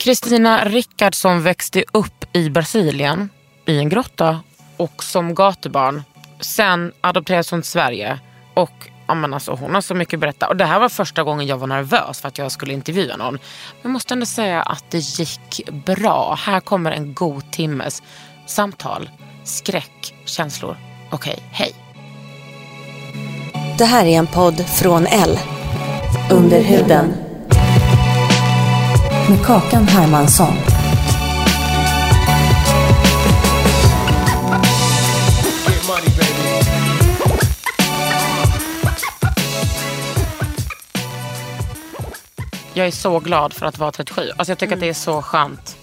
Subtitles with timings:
[0.00, 3.30] Kristina Rickardsson växte upp i Brasilien
[3.66, 4.40] i en grotta
[4.76, 6.02] och som gatubarn.
[6.40, 8.18] Sen adopterades hon till Sverige
[8.54, 10.48] och ja, men alltså, hon har så mycket att berätta.
[10.48, 13.32] Och det här var första gången jag var nervös för att jag skulle intervjua någon.
[13.32, 13.40] Men
[13.82, 16.38] jag måste ändå säga att det gick bra.
[16.38, 18.02] Här kommer en god timmes
[18.46, 19.10] samtal,
[19.44, 20.76] skräck, känslor.
[21.10, 21.74] Okej, hej.
[23.78, 25.38] Det här är en podd från L.
[26.30, 27.29] Under huden.
[29.30, 30.54] Med Kakan Hermansson.
[42.74, 44.30] Jag är så glad för att vara 37.
[44.36, 45.76] Alltså jag tycker att det är så skönt.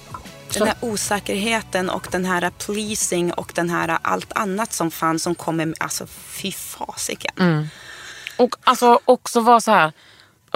[0.54, 5.36] Den här osäkerheten och den här pleasing och den här allt annat som fanns som
[5.36, 7.70] kommer med, alltså fy fasiken.
[8.38, 9.92] Och alltså också vara så här.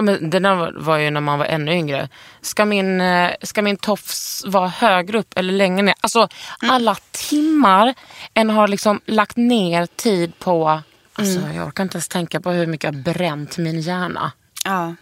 [0.02, 2.08] Men det där var- ju när man var ännu yngre.
[2.40, 5.94] Ska min, eh, ska min tofs vara högre upp eller längre ner?
[6.00, 6.28] Alltså
[6.62, 7.94] alla timmar
[8.34, 10.80] en har liksom lagt ner tid på...
[11.14, 14.32] Alltså jag orkar inte ens tänka på hur mycket jag har bränt min hjärna.
[14.64, 14.94] Ja.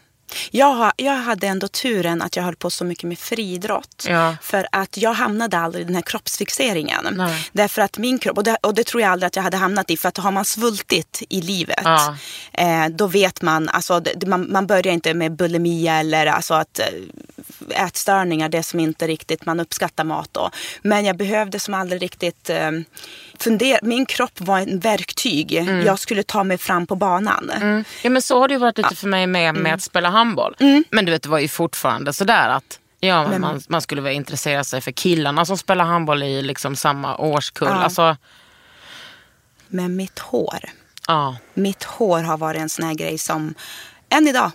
[0.50, 4.06] Jag, har, jag hade ändå turen att jag höll på så mycket med friidrott.
[4.08, 4.36] Ja.
[4.42, 7.08] För att jag hamnade aldrig i den här kroppsfixeringen.
[7.12, 7.48] Nej.
[7.52, 9.90] Därför att min kropp, och det, och det tror jag aldrig att jag hade hamnat
[9.90, 9.96] i.
[9.96, 12.16] För att har man svultit i livet, Ja.
[12.52, 16.78] eh, då vet man, alltså det, man, man börjar inte med bulimia eller alltså att
[16.78, 16.86] eh,
[17.86, 20.50] ätstörningar, det som inte riktigt man uppskattar mat då.
[20.82, 22.70] Men jag behövde som aldrig riktigt eh,
[23.42, 23.78] fundera.
[23.82, 25.52] Min kropp var en verktyg.
[25.84, 27.50] Jag skulle ta mig fram på banan.
[28.02, 30.56] Ja men så har det ju varit lite för mig med, med att spela handboll.
[30.90, 34.12] Men du vet det var ju fortfarande sådär att ja, men man, man skulle väl
[34.12, 37.68] intressera sig för killarna som spelar handboll i liksom samma årskull.
[37.68, 37.74] Ja.
[37.74, 38.16] Alltså,
[39.68, 40.58] Men mitt hår.
[41.06, 41.36] ja.
[41.54, 43.54] mitt hår har varit en sån här grej som,
[44.08, 44.50] än idag.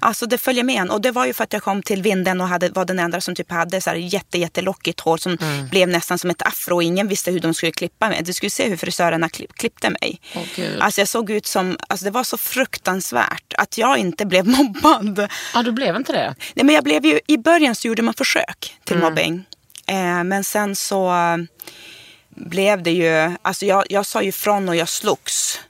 [0.00, 0.90] Alltså det följer med en.
[0.90, 3.20] Och det var ju för att jag kom till vinden och hade, var den enda
[3.20, 5.38] som typ hade så här jätte, jättelockigt hår som
[5.70, 6.74] blev nästan som ett afro.
[6.74, 8.22] Och ingen visste hur de skulle klippa mig.
[8.22, 10.20] Du skulle se hur frisörerna klipp, klippte mig.
[10.56, 10.80] Gud.
[10.80, 15.28] alltså jag såg ut som, alltså det var så fruktansvärt att jag inte blev mobbad.
[15.54, 16.34] ja, du blev inte det?
[16.54, 19.44] Nej, men jag blev ju, I början så gjorde man försök till mobbing.
[19.86, 21.12] Eh, men sen så
[22.28, 25.60] blev det ju, alltså jag, jag sa ju ifrån och jag slogs.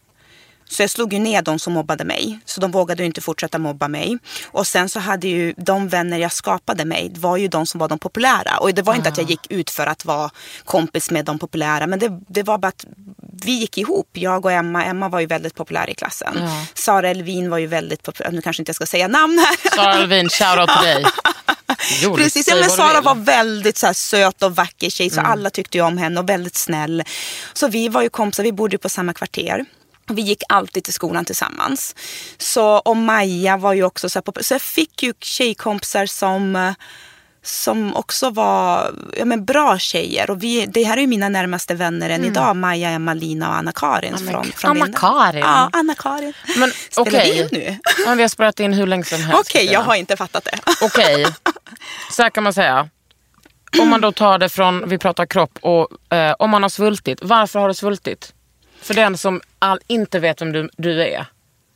[0.71, 2.39] Så jag slog ju ner de som mobbade mig.
[2.45, 4.19] Så de vågade ju inte fortsätta mobba mig.
[4.47, 7.79] Och sen så hade ju de vänner jag skapade mig, det var ju de som
[7.81, 8.59] var de populära.
[8.59, 10.31] Och det var inte att jag gick ut för att vara
[10.65, 11.87] kompis med de populära.
[11.87, 12.85] Men det, det var bara att
[13.45, 14.85] vi gick ihop, jag och Emma.
[14.85, 16.35] Emma var ju väldigt populär i klassen.
[16.37, 16.67] Ja.
[16.75, 18.31] Sara Elvin var ju väldigt populär.
[18.31, 19.77] Nu kanske inte jag ska säga namn här.
[19.77, 21.05] Sara Alvin, shoutout till dig.
[22.03, 25.51] Jo, Precis, ja, men Sara var väldigt så här, söt och vacker tjej så alla
[25.51, 27.03] tyckte ju om henne och väldigt snäll.
[27.53, 29.65] Så vi var ju kompisar, vi bodde på samma kvarter.
[30.15, 31.94] Vi gick alltid till skolan tillsammans.
[32.38, 36.75] Så, och Maja var ju också så här, på, så jag fick ju tjejkompisar som
[37.43, 40.31] som också var ja, men bra tjejer.
[40.31, 42.56] Och vi, det här är ju mina närmaste vänner än idag.
[42.56, 44.19] Maja, Emma, Lina och Anna-Karin.
[44.19, 44.71] från, från.
[44.71, 45.41] Anna-Karin?
[45.41, 46.32] Ja, Anna-Karin.
[46.56, 47.78] Men Spelar vi in nu?
[48.16, 49.41] Vi har spelat in hur länge som helst.
[49.41, 50.59] Okej, jag har inte fattat det.
[50.82, 51.27] Okej,
[52.10, 52.88] så här kan man säga.
[53.80, 57.18] Om man då tar det från, vi pratar kropp, och eh, om man har svultit.
[57.22, 58.33] Varför har du svultit?
[58.82, 61.27] För den som all, inte vet vem du, du är.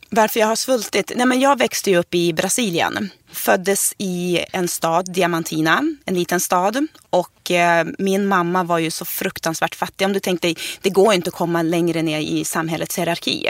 [0.09, 1.11] Varför jag har svultit?
[1.15, 3.09] Nej, men jag växte ju upp i Brasilien.
[3.31, 6.87] Föddes i en stad, Diamantina, en liten stad.
[7.09, 10.05] Och eh, min mamma var ju så fruktansvärt fattig.
[10.05, 13.49] Om du tänkte, det går inte att komma längre ner i samhällets hierarki.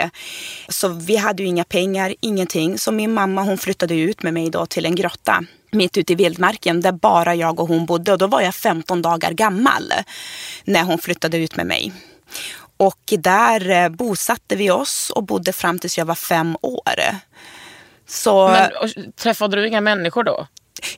[0.68, 2.78] Så vi hade ju inga pengar, ingenting.
[2.78, 6.16] Så min mamma hon flyttade ut med mig då till en grotta mitt ute i
[6.16, 8.12] vildmarken där bara jag och hon bodde.
[8.12, 9.92] Och då var jag 15 dagar gammal
[10.64, 11.92] när hon flyttade ut med mig.
[12.76, 17.16] Och där eh, bosatte vi oss och bodde fram tills jag var fem år.
[18.06, 20.46] Så Men, och, träffade du inga människor då?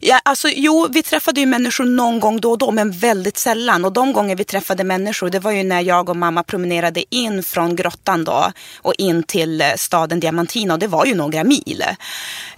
[0.01, 3.85] Ja, alltså, jo, vi träffade ju människor någon gång då och då, men väldigt sällan.
[3.85, 7.43] Och de gånger vi träffade människor, det var ju när jag och mamma promenerade in
[7.43, 10.75] från grottan då och in till eh, staden Diamantina.
[10.75, 11.85] Och det var ju några mil.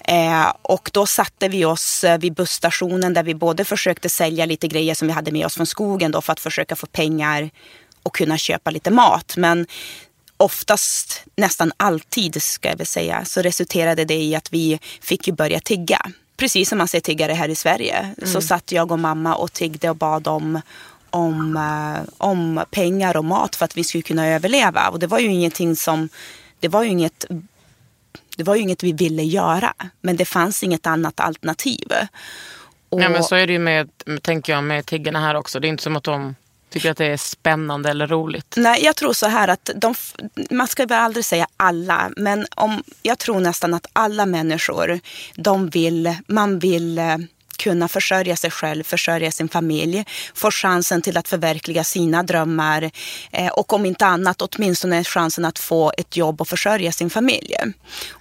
[0.04, 4.68] Eh, och då satte vi oss eh, vid busstationen där vi både försökte sälja lite
[4.68, 7.50] grejer som vi hade med oss från skogen då för att försöka få pengar
[8.02, 9.34] och kunna köpa lite mat.
[9.36, 9.66] Men
[10.36, 15.32] oftast, nästan alltid ska jag väl säga, så resulterade det i att vi fick ju
[15.32, 18.14] börja tigga precis som man ser tiggare här i Sverige, mm.
[18.32, 20.60] så satt jag och mamma och tiggde och bad om,
[21.10, 24.88] om, uh, om pengar och mat för att vi skulle kunna överleva.
[24.88, 26.08] Och det var ju ingenting som,
[26.60, 27.24] det var ju inget
[28.36, 31.92] det var ju inget vi ville göra, men det fanns inget annat alternativ.
[32.88, 33.02] Och...
[33.02, 33.88] Ja, men så är det ju med,
[34.22, 35.60] tänker jag, med tiggarna här också.
[35.60, 36.34] Det är inte som att de
[36.70, 38.54] Tycker att det är spännande eller roligt?
[38.56, 39.94] Nej, jag tror så här att de,
[40.50, 45.00] man ska väl aldrig säga alla, men om, jag tror nästan att alla människor,
[45.34, 47.16] de vill, man vill eh,
[47.60, 50.04] kunna försörja sig själv, försörja sin familj,
[50.34, 52.90] få chansen till att förverkliga sina drömmar
[53.32, 57.54] eh, och om inte annat åtminstone chansen att få ett jobb och försörja sin familj.
[57.54, 57.74] Mm.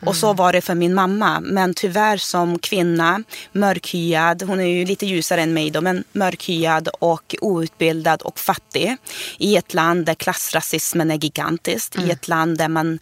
[0.06, 1.40] Och så var det för min mamma.
[1.40, 6.88] Men tyvärr som kvinna, mörkhyad, hon är ju lite ljusare än mig då, men mörkhyad
[7.00, 8.98] och outbildad och fattig
[9.38, 12.10] i ett land där klassrasismen är gigantisk, mm.
[12.10, 13.00] i ett land där man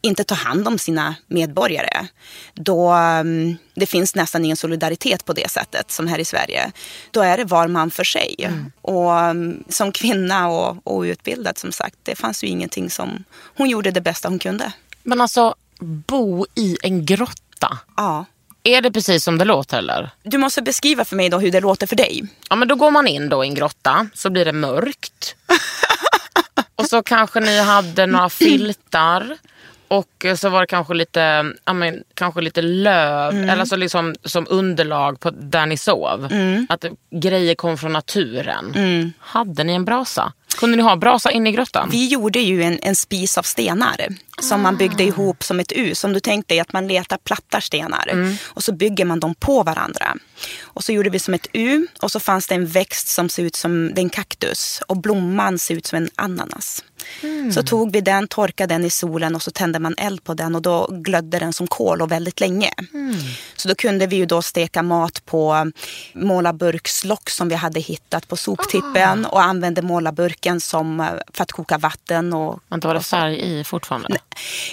[0.00, 2.06] inte tar hand om sina medborgare.
[2.54, 6.72] Då um, det finns nästan ingen solidaritet på det sättet som här i Sverige.
[7.10, 8.34] Då är det var man för sig.
[8.38, 8.72] Mm.
[8.82, 13.24] Och um, som kvinna och, outbildad som sagt, det fanns ju ingenting som...
[13.56, 14.72] Hon gjorde det bästa hon kunde.
[15.02, 17.78] Men alltså, bo i en grotta?
[17.96, 18.24] Ja.
[18.62, 20.10] Är det precis som det låter eller?
[20.22, 22.24] Du måste beskriva för mig då hur det låter för dig.
[22.50, 25.36] Ja men då går man in då i en grotta, så blir det mörkt.
[26.74, 29.38] och så kanske ni hade några filtar.
[29.88, 33.48] Och så var det kanske lite, ja, men, kanske lite löv, mm.
[33.48, 36.28] eller alltså liksom, som underlag på där ni sov.
[36.30, 36.66] Mm.
[36.68, 38.72] Att grejer kom från naturen.
[38.74, 39.12] Mm.
[39.18, 40.32] Hade ni en brasa?
[40.58, 41.88] Kunde ni ha brasa inne i grottan?
[41.90, 44.08] Vi gjorde ju en, en spis av stenar
[44.40, 44.62] som ah.
[44.62, 45.06] man byggde ah.
[45.06, 45.94] ihop som ett U.
[45.94, 48.36] Som du tänkte dig att man letar plattar stenar mm.
[48.44, 50.16] och så bygger man dem på varandra.
[50.62, 53.42] Och så gjorde vi som ett U och så fanns det en växt som ser
[53.42, 56.84] ut som en kaktus och blomman ser ut som en ananas.
[57.22, 57.52] Mm.
[57.52, 60.54] Så tog vi den, torkade den i solen och så tände man eld på den
[60.54, 62.70] och då glödde den som kol och väldigt länge.
[62.94, 63.16] Mm.
[63.56, 65.72] Så då kunde vi ju då steka mat på
[66.12, 69.28] målarburkslock som vi hade hittat på soptippen ah.
[69.28, 72.32] och använde målarburken som, eh, för att koka vatten.
[72.32, 74.08] Och, Men var det färg i fortfarande?
[74.10, 74.18] Nej.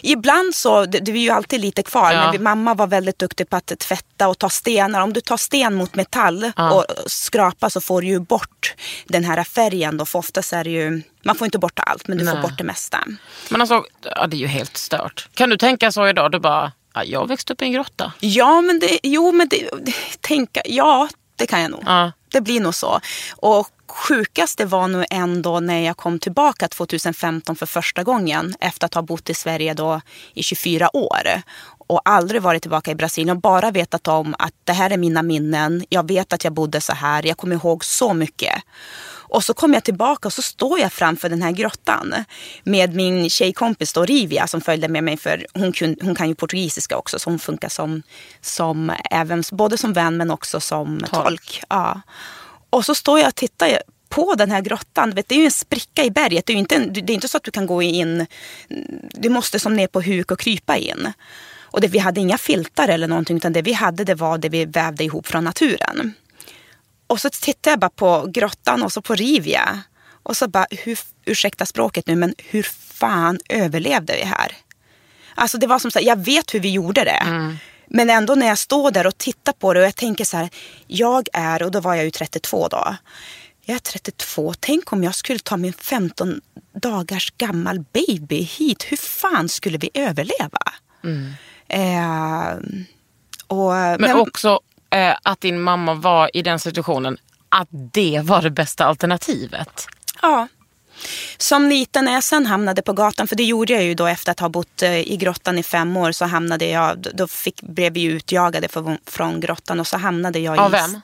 [0.01, 2.23] Ibland så, det, det är ju alltid lite kvar, ja.
[2.23, 5.01] men vi, mamma var väldigt duktig på att tvätta och ta stenar.
[5.01, 6.73] Om du tar sten mot metall ja.
[6.73, 8.75] och skrapar så får du ju bort
[9.05, 9.97] den här färgen.
[9.97, 12.33] Då, för oftast är det ju man får inte bort allt, men du Nej.
[12.33, 13.03] får bort det mesta.
[13.49, 13.83] Men alltså,
[14.15, 15.29] ja, det är ju helt stört.
[15.33, 16.31] Kan du tänka så idag?
[16.31, 18.13] Du bara, ja, jag växte upp i en grotta.
[18.19, 19.69] Ja, men det, jo, men det,
[20.21, 21.83] tänka, ja, det kan jag nog.
[21.85, 22.11] Ja.
[22.31, 22.99] Det blir nog så.
[23.35, 28.93] Och sjukaste var nog ändå när jag kom tillbaka 2015 för första gången efter att
[28.93, 30.01] ha bott i Sverige då
[30.33, 31.41] i 24 år
[31.87, 35.23] och aldrig varit tillbaka i Brasilien och bara vetat om att det här är mina
[35.23, 35.85] minnen.
[35.89, 37.25] Jag vet att jag bodde så här.
[37.25, 38.63] Jag kommer ihåg så mycket.
[39.35, 42.13] Och så kommer jag tillbaka och så står jag framför den här grottan
[42.63, 46.35] med min tjejkompis då, Rivia som följde med mig för hon, kun, hon kan ju
[46.35, 48.01] portugisiska också så hon funkar som,
[48.41, 51.11] som även, både som vän men också som tolk.
[51.11, 51.61] tolk.
[51.69, 52.01] Ja.
[52.69, 53.79] Och så står jag och tittar
[54.09, 55.11] på den här grottan.
[55.11, 56.45] Vet, det är ju en spricka i berget.
[56.45, 58.25] Det är, inte, det är inte så att du kan gå in.
[59.11, 61.13] Du måste som ner på huk och krypa in.
[61.59, 64.49] Och det, vi hade inga filtar eller någonting utan det vi hade det var det
[64.49, 66.13] vi vävde ihop från naturen.
[67.07, 69.81] Och så tittade jag bara på grottan och så på Rivia.
[70.23, 74.51] Och så bara, hur, ursäkta språket nu, men hur fan överlevde vi här?
[75.35, 77.23] Alltså det var som så här, jag vet hur vi gjorde det.
[77.25, 77.57] Mm.
[77.87, 80.49] Men ändå när jag står där och tittar på det och jag tänker så här,
[80.87, 82.95] jag är, och då var jag ju 32 då.
[83.61, 86.41] Jag är 32, tänk om jag skulle ta min 15
[86.75, 88.83] dagars gammal baby hit.
[88.83, 90.73] Hur fan skulle vi överleva?
[91.03, 91.33] Mm.
[91.67, 92.57] Eh,
[93.47, 94.59] och, men, men också
[94.89, 97.17] eh, att din mamma var i den situationen,
[97.49, 99.87] att det var det bästa alternativet?
[100.21, 100.47] Ja.
[101.37, 104.31] Som liten när jag sen hamnade på gatan, för det gjorde jag ju då efter
[104.31, 107.93] att ha bott eh, i grottan i fem år, så hamnade jag, då fick, blev
[107.93, 111.01] vi utjagade från, från grottan och så hamnade jag Av vem?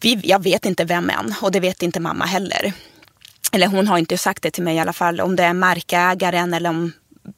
[0.00, 2.72] Vi, jag vet inte vem än och det vet inte mamma heller.
[3.52, 5.20] Eller hon har inte sagt det till mig i alla fall.
[5.20, 6.92] Om det är markägaren eller om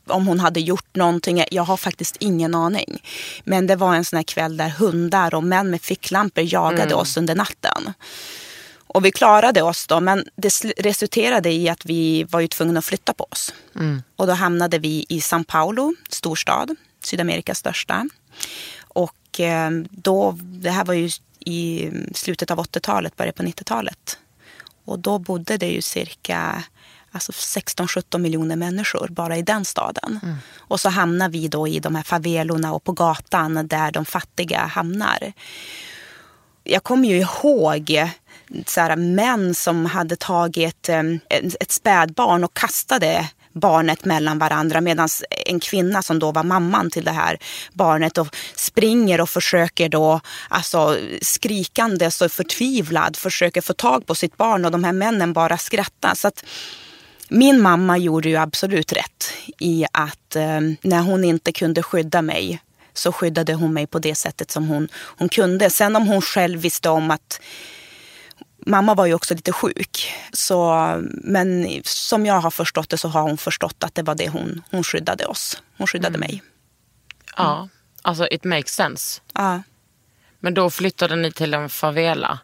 [0.06, 1.44] om hon hade gjort någonting.
[1.50, 3.02] Jag har faktiskt ingen aning.
[3.44, 6.98] Men det var en sån här kväll där hundar och män med ficklampor jagade mm.
[6.98, 7.92] oss under natten.
[8.94, 12.84] Och vi klarade oss då, men det resulterade i att vi var ju tvungna att
[12.84, 13.54] flytta på oss.
[13.74, 14.02] Mm.
[14.16, 18.08] Och då hamnade vi i São Paulo, storstad, Sydamerikas största.
[18.82, 21.10] Och eh, då, det här var ju
[21.40, 24.18] i slutet av 80-talet, början på 90-talet.
[24.84, 26.64] Och då bodde det ju cirka
[27.12, 30.20] alltså 16-17 miljoner människor bara i den staden.
[30.22, 30.36] Mm.
[30.58, 34.58] Och så hamnar vi då i de här favelorna och på gatan där de fattiga
[34.60, 35.32] hamnar.
[36.64, 38.10] Jag kommer ju ihåg
[38.66, 41.02] så här, män som hade tagit eh,
[41.60, 45.08] ett spädbarn och kastade barnet mellan varandra medan
[45.46, 47.38] en kvinna som då var mamman till det här
[47.72, 54.36] barnet och springer och försöker då alltså skrikandes och förtvivlad försöker få tag på sitt
[54.36, 56.14] barn och de här männen bara skrattar.
[56.14, 56.44] Så att,
[57.32, 62.62] min mamma gjorde ju absolut rätt i att eh, när hon inte kunde skydda mig
[62.94, 65.70] så skyddade hon mig på det sättet som hon, hon kunde.
[65.70, 67.40] Sen om hon själv visste om att
[68.66, 70.12] Mamma var ju också lite sjuk.
[70.32, 70.74] Så,
[71.10, 74.62] men som jag har förstått det så har hon förstått att det var det hon,
[74.70, 75.62] hon skyddade oss.
[75.76, 76.20] Hon skyddade mm.
[76.20, 76.30] mig.
[76.30, 76.42] Mm.
[77.36, 77.68] Ja,
[78.02, 79.20] alltså it makes sense.
[79.34, 79.62] Ja.
[80.40, 82.38] Men då flyttade ni till en favela?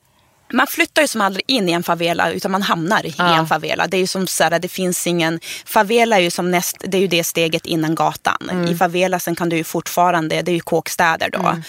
[0.52, 3.34] Man flyttar ju som aldrig in i en favela utan man hamnar ja.
[3.34, 3.86] i en favela.
[3.86, 6.96] Det är ju som så här, det finns ingen, favela är ju som näst, det
[6.96, 8.48] är ju det steget innan gatan.
[8.50, 8.64] Mm.
[8.64, 11.38] I favela sen kan du ju fortfarande, det är ju kåkstäder då.
[11.38, 11.62] Mm.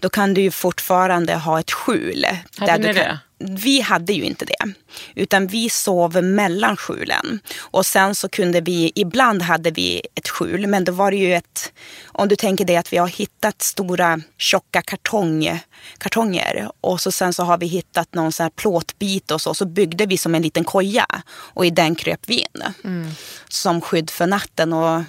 [0.00, 2.26] Då kan du ju fortfarande ha ett skjul.
[2.58, 3.18] Hade där ni du kan, det?
[3.38, 4.72] vi hade ju inte det.
[5.14, 7.40] Utan vi sov mellan skjulen.
[7.58, 10.66] Och sen så kunde vi, ibland hade vi ett skjul.
[10.66, 11.72] Men då var det ju ett,
[12.06, 15.60] om du tänker dig att vi har hittat stora tjocka kartong,
[15.98, 16.70] kartonger.
[16.80, 19.54] Och så sen så har vi hittat någon sån här plåtbit och så.
[19.54, 21.06] Så byggde vi som en liten koja.
[21.28, 22.62] Och i den kröp vi in.
[22.84, 23.10] Mm.
[23.48, 24.72] Som skydd för natten.
[24.72, 25.02] Och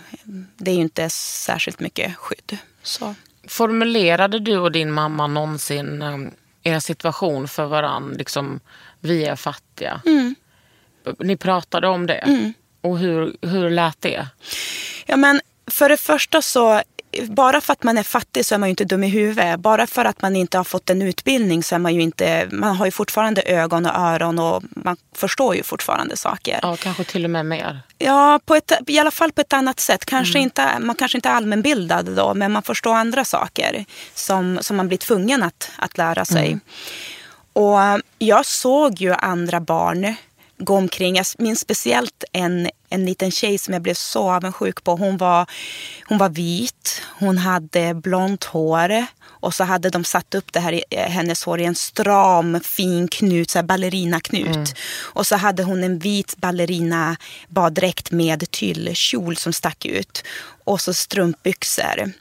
[0.58, 2.58] det är ju inte särskilt mycket skydd.
[2.84, 3.16] Så.
[3.48, 6.32] Formulerade du och din mamma någonsin um
[6.68, 8.16] er situation för varann.
[8.18, 8.60] Liksom,
[9.00, 10.02] vi är fattiga.
[10.06, 10.36] Mm.
[11.20, 12.14] Ni pratade om det.
[12.14, 12.54] Mm.
[12.82, 14.28] Och hur, hur lät det?
[15.06, 16.82] Ja, men för det första så
[17.24, 19.60] bara för att man är fattig så är man ju inte dum i huvudet.
[19.60, 22.76] Bara för att man inte har fått en utbildning så är man ju inte, man
[22.76, 26.60] har ju fortfarande ögon och öron och man förstår ju fortfarande saker.
[26.62, 27.80] Ja, kanske till och med mer.
[27.98, 30.06] Ja, på ett, i alla fall på ett annat sätt.
[30.06, 30.44] Kanske mm.
[30.44, 34.88] inte, man kanske inte är allmänbildad då, men man förstår andra saker som, som man
[34.88, 36.48] blir tvungen att, att lära sig.
[36.48, 36.60] Mm.
[37.54, 40.16] Och jag såg ju andra barn
[40.58, 41.16] gå omkring.
[41.16, 44.96] Jag minns speciellt en, en liten tjej som jag blev så avundsjuk på.
[44.96, 45.50] Hon var,
[46.06, 49.06] hon var vit, hon hade blont hår
[49.40, 53.50] och så hade de satt upp det här, hennes hår i en stram fin knut,
[53.50, 54.48] så här ballerinaknut.
[54.48, 54.66] Mm.
[55.00, 60.24] Och så hade hon en vit ballerina baddräkt med tyllkjol som stack ut.
[60.64, 62.12] Och så strumpbyxor.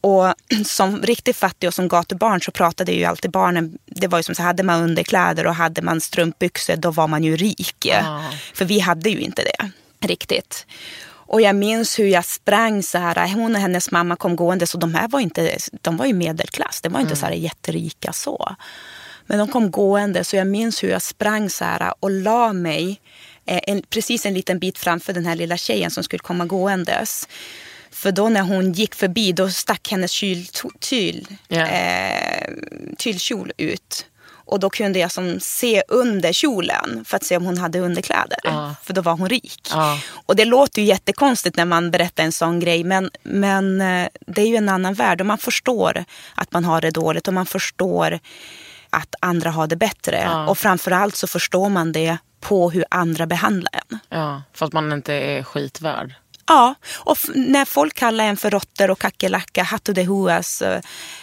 [0.00, 0.34] Och
[0.66, 4.34] som riktigt fattig och som gatubarn så pratade ju alltid barnen, det var ju som
[4.34, 7.88] så hade man underkläder och hade man strumpbyxor då var man ju rik.
[8.02, 8.20] Ah.
[8.54, 9.70] För vi hade ju inte det
[10.06, 10.66] riktigt.
[11.28, 14.78] Och jag minns hur jag sprang så här, hon och hennes mamma kom gående så
[14.78, 17.20] de här var inte, de var ju medelklass, de var inte mm.
[17.20, 18.56] så här jätterika så.
[19.26, 23.00] Men de kom gående så jag minns hur jag sprang så här och la mig
[23.46, 27.28] eh, en, precis en liten bit framför den här lilla tjejen som skulle komma gåendes.
[27.90, 30.46] För då när hon gick förbi då stack hennes kyl,
[30.80, 32.42] tyl, yeah.
[32.42, 32.50] eh,
[32.98, 34.06] tylkjol ut.
[34.48, 38.38] Och då kunde jag som se under kjolen för att se om hon hade underkläder.
[38.44, 38.74] Ah.
[38.82, 39.70] För då var hon rik.
[39.74, 39.98] Ah.
[40.26, 42.84] Och det låter ju jättekonstigt när man berättar en sån grej.
[42.84, 45.20] Men, men eh, det är ju en annan värld.
[45.20, 46.04] Och man förstår
[46.34, 47.28] att man har det dåligt.
[47.28, 48.18] Och man förstår
[48.90, 50.28] att andra har det bättre.
[50.30, 50.46] Ah.
[50.46, 53.98] Och framförallt så förstår man det på hur andra behandlar en.
[54.08, 56.14] Ja, för att man inte är skitvärd.
[56.48, 60.62] Ja, och när folk kallar en för råttor och kackerlacka, hattodehuas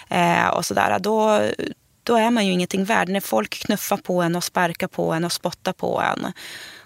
[0.09, 1.41] eh, och sådär, då,
[2.03, 3.09] då är man ju ingenting värd.
[3.09, 6.33] När folk knuffar på en och sparkar på en och spottar på en.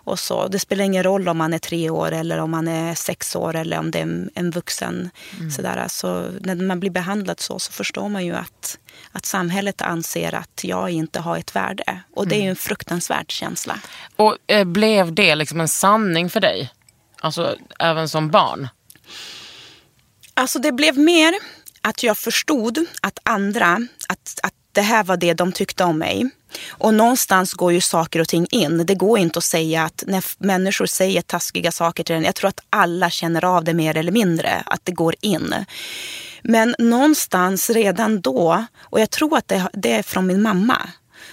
[0.09, 0.47] Och så.
[0.47, 3.55] Det spelar ingen roll om man är tre år eller om man är sex år
[3.55, 5.09] eller om det är en, en vuxen.
[5.37, 5.51] Mm.
[5.51, 5.85] Sådär.
[5.87, 8.77] Så när man blir behandlad så, så förstår man ju att,
[9.11, 11.99] att samhället anser att jag inte har ett värde.
[12.15, 13.79] Och det är ju en fruktansvärd känsla.
[14.15, 16.71] Och eh, blev det liksom en sanning för dig?
[17.19, 18.67] Alltså även som barn?
[20.33, 21.33] Alltså det blev mer
[21.81, 26.29] att jag förstod att andra, att, att det här var det de tyckte om mig.
[26.69, 28.85] Och någonstans går ju saker och ting in.
[28.85, 32.47] Det går inte att säga att när människor säger taskiga saker till en, jag tror
[32.47, 35.55] att alla känner av det mer eller mindre, att det går in.
[36.41, 40.89] Men någonstans redan då, och jag tror att det, det är från min mamma,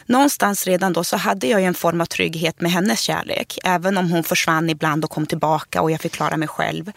[0.07, 3.59] någonstans redan då så hade jag en form av trygghet med hennes kärlek.
[3.65, 6.93] Även om hon försvann ibland och kom tillbaka och jag fick klara mig själv.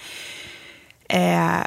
[1.09, 1.61] Eh,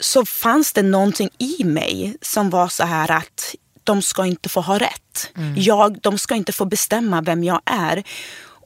[0.00, 4.60] så fanns det någonting i mig som var så här att de ska inte få
[4.60, 5.30] ha rätt.
[5.36, 5.54] Mm.
[5.56, 8.02] Jag, de ska inte få bestämma vem jag är.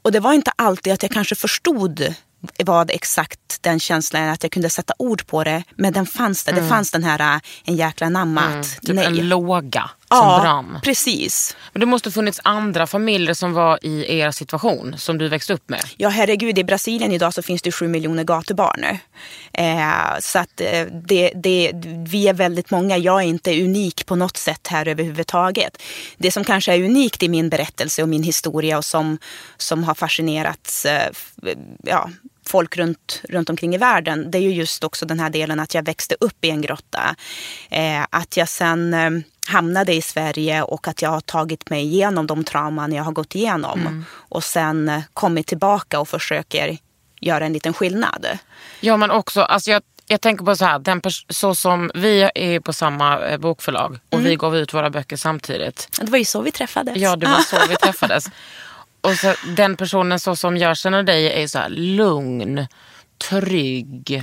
[0.03, 2.13] Och det var inte alltid att jag kanske förstod
[2.65, 5.63] vad exakt den känslan är, att jag kunde sätta ord på det.
[5.75, 6.51] Men den fanns där.
[6.51, 6.63] Mm.
[6.63, 8.45] Det fanns den här en jäkla namma.
[8.45, 8.63] Mm.
[8.63, 9.05] Typ nej.
[9.05, 9.89] en låga.
[10.17, 10.79] Som brann.
[10.83, 11.55] precis.
[11.73, 15.53] Men det måste ha funnits andra familjer som var i er situation som du växte
[15.53, 15.81] upp med.
[15.97, 18.85] Ja, herregud, i Brasilien idag så finns det sju miljoner gatubarn.
[19.53, 21.71] Eh, så att eh, det, det,
[22.07, 22.97] vi är väldigt många.
[22.97, 25.81] Jag är inte unik på något sätt här överhuvudtaget.
[26.17, 29.17] Det som kanske är unikt i min berättelse och min historia och som,
[29.57, 32.09] som har fascinerat eh, ja,
[32.49, 34.31] folk runt, runt omkring i världen.
[34.31, 37.15] Det är ju just också den här delen att jag växte upp i en grotta.
[37.69, 39.09] Eh, att jag sen eh,
[39.47, 43.35] hamnade i Sverige och att jag har tagit mig igenom de trauman jag har gått
[43.35, 43.81] igenom.
[43.81, 44.05] Mm.
[44.11, 46.77] Och sen eh, kommit tillbaka och försöker
[47.21, 48.25] göra en liten skillnad.
[48.79, 52.59] Ja men också, alltså jag, jag tänker på så här, den så som vi är
[52.59, 55.87] på samma eh, bokförlag och vi gav ut våra böcker samtidigt.
[56.01, 56.97] Det var ju så vi träffades.
[56.97, 58.25] Ja det var så vi träffades.
[59.01, 62.67] Och så, den personen så som jag känner dig är så här lugn,
[63.29, 64.21] trygg,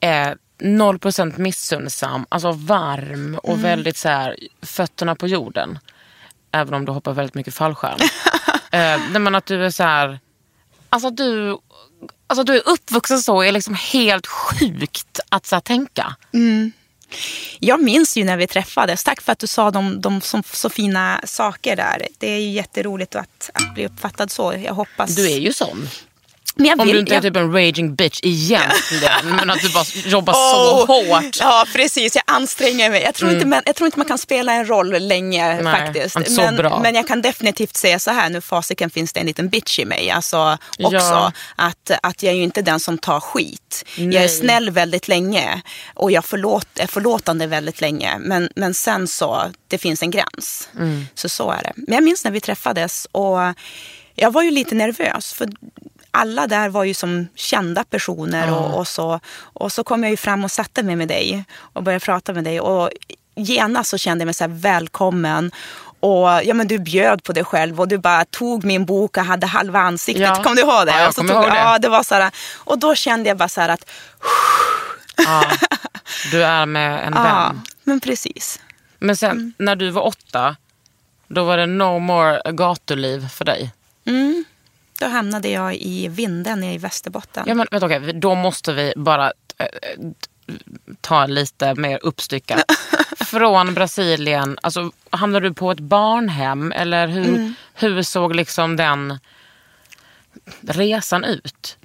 [0.00, 5.78] eh, 0% missunnsam, alltså varm och väldigt så här, fötterna på jorden.
[6.52, 7.98] Även om du hoppar väldigt mycket fallskärm.
[8.70, 10.18] eh, men att du är så här,
[10.88, 11.58] alltså du,
[12.26, 16.16] alltså du är uppvuxen så är liksom helt sjukt att så här, tänka.
[17.58, 19.04] Jag minns ju när vi träffades.
[19.04, 22.08] Tack för att du sa de, de som, så fina saker där.
[22.18, 24.54] Det är ju jätteroligt att, att bli uppfattad så.
[24.64, 25.14] Jag hoppas...
[25.14, 25.88] Du är ju sån.
[26.58, 27.22] Om du inte är jag...
[27.22, 29.26] typ en raging bitch egentligen.
[29.36, 31.36] men att du bara jobbar Åh, så hårt.
[31.40, 32.14] Ja, precis.
[32.14, 33.02] Jag anstränger mig.
[33.02, 35.64] Jag tror, inte, men, jag tror inte man kan spela en roll länge Mm.
[35.64, 36.16] Nej, faktiskt.
[36.36, 39.78] men, men jag kan definitivt säga så här, nu fasiken finns det en liten bitch
[39.78, 40.10] i mig.
[40.10, 41.32] Alltså också Ja.
[41.56, 43.84] att, att jag är ju inte den som tar skit.
[43.96, 44.28] Jag är Nej.
[44.28, 45.62] snäll väldigt länge
[45.94, 48.18] och jag förlåt, är förlåtande väldigt länge.
[48.18, 50.68] Men, men sen så, det finns en gräns.
[50.76, 51.06] Mm.
[51.14, 51.72] Så så är det.
[51.76, 53.38] Men jag minns när vi träffades och
[54.14, 55.32] jag var ju lite nervös.
[55.32, 55.48] För
[56.16, 60.16] alla där var ju som kända personer och, och, så, och så kom jag ju
[60.16, 62.60] fram och satte mig med dig och började prata med dig.
[62.60, 62.90] Och
[63.34, 65.50] genast så kände jag mig så här välkommen.
[66.00, 69.24] Och ja, men du bjöd på dig själv och du bara tog min bok och
[69.24, 70.22] hade halva ansiktet.
[70.36, 70.42] Ja.
[70.42, 70.92] Kom du ihåg det?
[70.92, 71.58] Ja, jag kommer tog, ihåg det.
[71.58, 73.90] Ja, det var så här, och då kände jag bara så här att,
[75.16, 75.44] Ja,
[76.30, 77.60] du är med en ja, vän.
[77.84, 78.60] men precis.
[78.98, 79.52] Men sen Mm.
[79.58, 80.56] när du var åtta,
[81.28, 83.72] då var det no more gatuliv för dig.
[84.06, 84.44] Mm.
[84.98, 87.44] Då hamnade jag i Vindeln i Västerbotten.
[87.46, 89.66] Ja, men, vänta, okej, då måste vi bara eh,
[91.00, 92.64] ta lite mer uppstyckat.
[93.26, 97.54] Från Brasilien, alltså, hamnade du på ett barnhem eller hur, Mm.
[97.74, 99.18] hur såg liksom den
[100.68, 101.78] resan ut?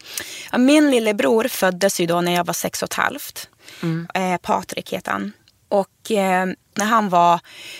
[0.57, 3.49] Min lillebror föddes ju då när jag var sex och ett halvt.
[3.83, 4.07] Mm.
[4.13, 5.31] Eh, Patrik heter han.
[5.69, 6.45] Och eh,
[6.75, 7.39] när han var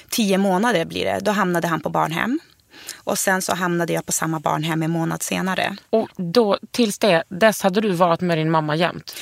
[0.10, 2.40] tio månader blir det, då hamnade han på barnhem.
[3.04, 5.76] Och sen så hamnade jag på samma barnhem en månad senare.
[5.90, 9.14] Och då, tills det, dess hade du varit med din mamma jämt?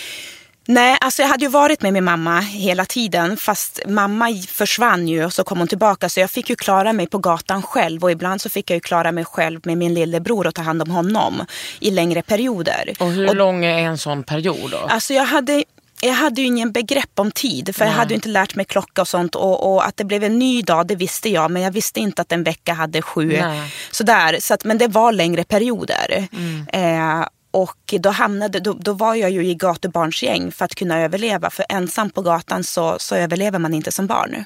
[0.72, 3.38] Nej, alltså jag hade ju varit med min mamma hela tiden.
[3.38, 6.10] Fast mamma försvann ju och så kom hon tillbaka.
[6.10, 8.04] Så jag fick ju klara mig på gatan själv.
[8.04, 10.82] Och ibland så fick jag ju klara mig själv med min lillebror och ta hand
[10.82, 11.46] om honom
[11.80, 12.94] i längre perioder.
[13.00, 14.78] Och hur lång är en sån period då?
[14.78, 15.64] Alltså jag hade,
[16.02, 17.76] jag hade ju ingen begrepp om tid.
[17.76, 19.36] För jag hade ju inte lärt mig klocka och sånt.
[19.36, 21.52] Och, och att det blev en ny dag, det visste jag.
[21.52, 23.38] Men jag visste inte att en vecka hade sju.
[23.42, 23.74] Nej.
[23.92, 24.38] Sådär.
[24.42, 26.28] Så att, men det var längre perioder.
[26.74, 31.50] Eh, och då, hamnade, då, då var jag ju i gatubarnsgäng för att kunna överleva.
[31.50, 34.46] För ensam på gatan så, så överlever man inte som barn.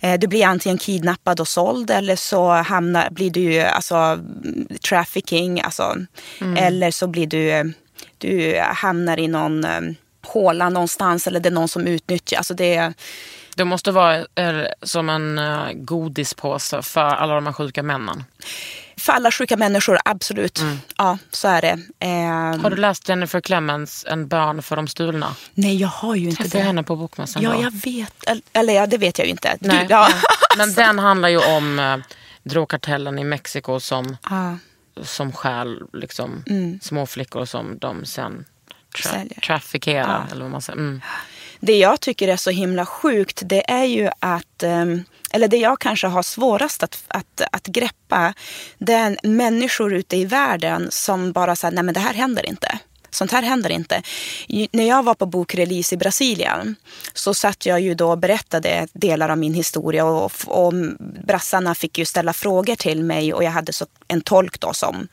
[0.00, 5.60] Eh, du blir antingen kidnappad och såld eller så hamnar, blir du alltså, mm, trafficking.
[5.60, 5.96] Alltså,
[6.56, 7.74] Eller så blir du,
[8.18, 9.80] du hamnar i någon eh,
[10.22, 12.38] håla någonstans eller det är någon som utnyttjar.
[12.38, 12.92] Alltså det,
[13.56, 18.24] Det måste vara eh, som en uh, godispåse för alla de här sjuka männen.
[18.96, 20.62] för alla sjuka människor, absolut.
[20.96, 21.78] Ja, så är det.
[21.98, 25.34] Eh, Har du läst Jennifer Clemens En bön för de stulna?
[25.54, 26.66] nej, jag har ju inte Träffade det.
[26.66, 27.62] henne på bokmässan Ja, då.
[27.62, 28.24] jag vet.
[28.52, 29.56] Eller, ja, det vet jag ju inte.
[29.60, 30.08] Du, Nej, ja.
[30.10, 30.22] nej.
[30.66, 31.96] Men den handlar ju om eh,
[32.42, 34.58] drogkartellen i Mexiko som, Ja.
[35.02, 36.44] som stjäl liksom,
[36.82, 38.44] små flickor som de sen
[38.96, 39.40] tra- Säljer.
[39.40, 40.26] trafikerar.
[40.32, 40.78] Eller vad man säger.
[40.78, 41.00] Mm.
[41.60, 45.78] Det jag tycker är så himla sjukt det är ju att, ehm, eller det jag
[45.78, 48.34] kanske har svårast att, att, att greppa,
[48.78, 52.78] det är människor ute i världen som bara säger nej men det här händer inte.
[53.12, 54.02] Sånt här händer inte.
[54.72, 56.76] När jag var på bokrelease i Brasilien
[57.14, 60.72] så satt jag ju då och berättade delar av min historia och, och
[61.26, 65.08] brassarna fick ju ställa frågor till mig och jag hade så en tolk då som.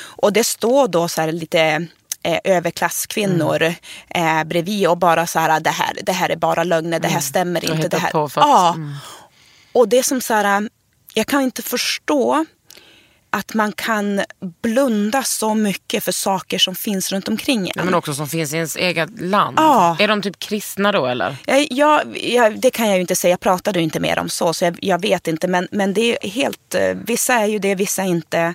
[0.00, 1.86] Och det står då så här lite
[2.22, 3.62] eh, överklasskvinnor
[4.08, 7.20] eh, bredvid och bara så här, det här, det här är bara lögner, det här
[7.20, 7.88] stämmer Du har inte.
[7.88, 8.10] Det här.
[8.10, 8.74] på ja.
[8.74, 8.94] mm.
[9.72, 10.68] Och det är som så här,
[11.14, 12.46] jag kan inte förstå
[13.30, 14.20] att man kan
[14.62, 17.72] blunda så mycket för saker som finns runt omkring en.
[17.74, 19.58] Ja, men också som finns i ens eget land.
[19.60, 19.96] Ja.
[20.00, 21.36] Är de typ kristna då eller?
[21.46, 24.28] Jag, jag, jag, det kan jag ju inte säga, jag pratade ju inte mer om
[24.28, 25.48] så, så jag, jag vet inte.
[25.48, 28.54] Men, men det är helt, eh, vissa är ju det, vissa inte.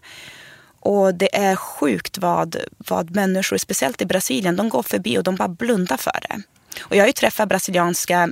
[0.86, 5.36] Och det är sjukt vad, vad människor, speciellt i Brasilien, de går förbi och de
[5.36, 6.42] bara blundar för det.
[6.82, 8.30] Och jag har ju träffat brasilianska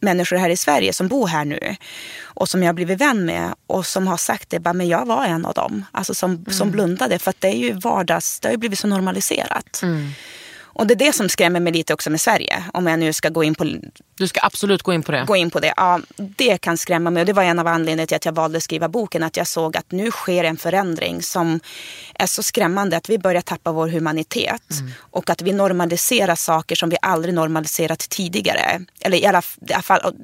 [0.00, 1.76] människor här i Sverige som bor här nu
[2.22, 5.06] och som jag har blivit vän med och som har sagt det, bara, men jag
[5.06, 5.84] var en av dem.
[5.92, 8.86] Alltså som, som blundade för att det är ju vardags, det har ju blivit så
[8.86, 9.80] normaliserat.
[10.74, 12.64] Och det är det som skrämmer mig lite också med Sverige.
[12.72, 13.64] Om jag nu ska gå in på,
[14.16, 15.24] Du ska absolut gå in på det.
[15.26, 15.72] gå in på det.
[15.76, 17.20] Ja, det kan skrämma mig.
[17.20, 19.22] Och det var en av anledningarna till att jag valde att skriva boken.
[19.22, 21.60] Att jag såg att nu sker en förändring som
[22.14, 22.96] är så skrämmande.
[22.96, 24.62] Att vi börjar tappa vår humanitet.
[24.98, 28.80] Och att vi normaliserar saker som vi aldrig normaliserat tidigare.
[29.00, 29.42] Eller i alla,
[29.82, 30.14] fall,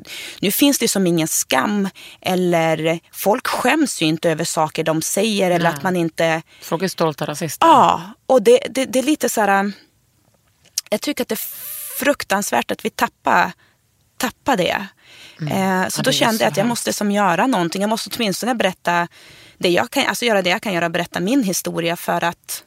[0.40, 1.88] nu finns det som ingen skam.
[2.20, 5.50] Eller folk skäms ju inte över saker de säger.
[5.50, 5.74] Eller Nej.
[5.74, 6.42] att man inte...
[6.62, 7.66] Folk är stolta rasister.
[7.66, 9.72] Ja, och det, det, det är lite så här...
[10.90, 11.48] Jag tycker att det är
[11.98, 13.52] fruktansvärt att vi tappar,
[14.16, 14.70] tappar det.
[14.70, 15.58] Eh, så Mm.
[15.62, 17.80] Ja, då kände så jag att jag måste som göra någonting.
[17.80, 19.08] Jag måste åtminstone berätta
[19.58, 22.64] det jag kan, alltså göra det jag kan göra, berätta min historia för att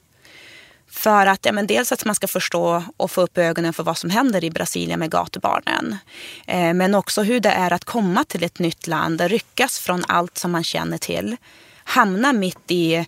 [0.90, 3.98] för att ja, men dels att man ska förstå och få upp ögonen för vad
[3.98, 5.98] som händer i Brasilien med gatubarnen.
[6.48, 10.38] Eh, men också hur det är att komma till ett nytt land, ryckas från allt
[10.38, 11.38] som man känner till.
[11.84, 13.06] Hamna mitt i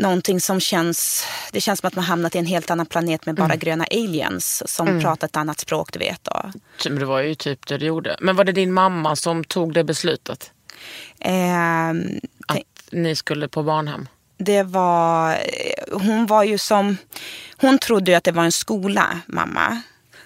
[0.00, 1.24] någonting som känns...
[1.52, 3.58] Det känns som att man hamnat i en helt annan planet med bara Mm.
[3.58, 6.28] gröna aliens som pratar ett annat språk, du vet.
[6.84, 8.16] Men det var ju typ det du gjorde.
[8.20, 10.50] Men var det din mamma som tog det beslutet?
[11.20, 12.02] Ehm,
[12.46, 12.58] Att
[12.92, 14.08] ni skulle på barnhem?
[14.38, 15.38] det var,
[15.92, 16.96] hon var ju som,
[17.56, 19.82] hon trodde ju att det var en skola, mamma.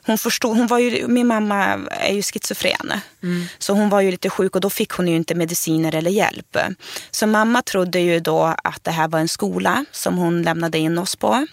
[0.07, 2.93] Hon förstod, hon var ju, min mamma är ju schizofren.
[3.59, 6.57] Så hon var ju lite sjuk och då fick hon ju inte mediciner eller hjälp.
[7.11, 10.99] Så mamma trodde ju då att det här var en skola som hon lämnade in
[10.99, 11.47] oss på.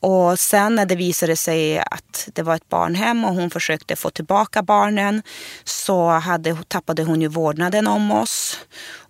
[0.00, 4.10] Och sen när det visade sig att det var ett barnhem och hon försökte få
[4.10, 5.22] tillbaka barnen
[5.64, 8.58] så hade, tappade hon ju vårdnaden om oss.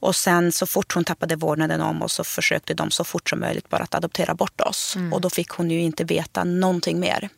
[0.00, 3.40] Och sen så fort hon tappade vårdnaden om oss så försökte de så fort som
[3.40, 4.96] möjligt bara att adoptera bort oss.
[5.12, 7.28] Och då fick hon ju inte veta någonting mer.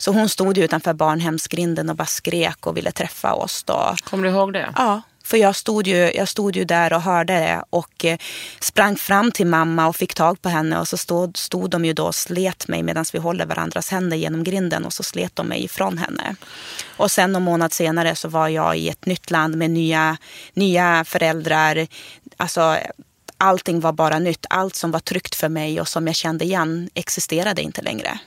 [0.00, 3.62] Så hon stod ju utanför barnhemsgrinden och bara skrek och ville träffa oss.
[3.62, 3.94] Då.
[4.04, 4.72] Kommer du ihåg det?
[4.76, 8.18] Ja, för jag stod, ju, jag stod ju där och hörde det och eh,
[8.60, 11.92] sprang fram till mamma och fick tag på henne och så stod, stod de ju
[11.92, 15.46] då och slet mig medan vi håller varandras händer genom grinden och så slet de
[15.46, 16.36] mig ifrån henne.
[16.96, 20.16] Och sen någon månad senare så var jag i ett nytt land med nya,
[20.54, 21.86] nya föräldrar.
[22.36, 22.76] Alltså
[23.36, 24.46] allting var bara nytt.
[24.50, 28.20] Allt som var tryggt för mig och som jag kände igen existerade inte längre.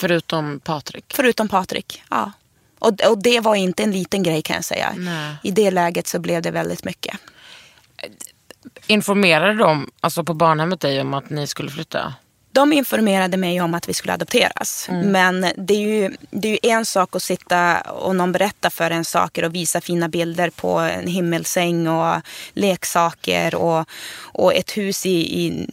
[0.00, 1.04] Förutom Patrik?
[1.08, 2.32] Förutom Patrik, ja.
[2.78, 4.94] Och, och det var inte en liten grej kan jag säga.
[4.96, 5.36] Nej.
[5.42, 7.16] I det läget så blev det väldigt mycket.
[8.86, 12.14] Informerade de alltså på barnhemmet dig om att ni skulle flytta?
[12.52, 14.88] De informerade mig om att vi skulle adopteras.
[14.90, 18.90] Men det är, ju, det är ju en sak att sitta och någon berättar för
[18.90, 22.20] en saker och visa fina bilder på en himmelsäng och
[22.52, 23.88] leksaker och,
[24.20, 25.68] och ett hus i, i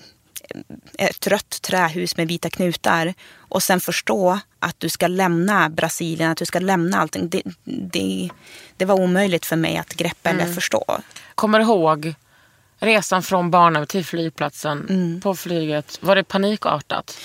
[0.98, 3.14] ett rött trähus med vita knutar
[3.54, 7.30] och sen förstå att du ska lämna Brasilien, att du ska lämna allting.
[7.30, 8.30] Det, det,
[8.78, 11.00] det var omöjligt för mig att greppa eller förstå.
[11.36, 12.16] Kommer du ihåg
[12.80, 16.00] resan från barnhem till flygplatsen på flyget?
[16.02, 17.18] Var det panikartat?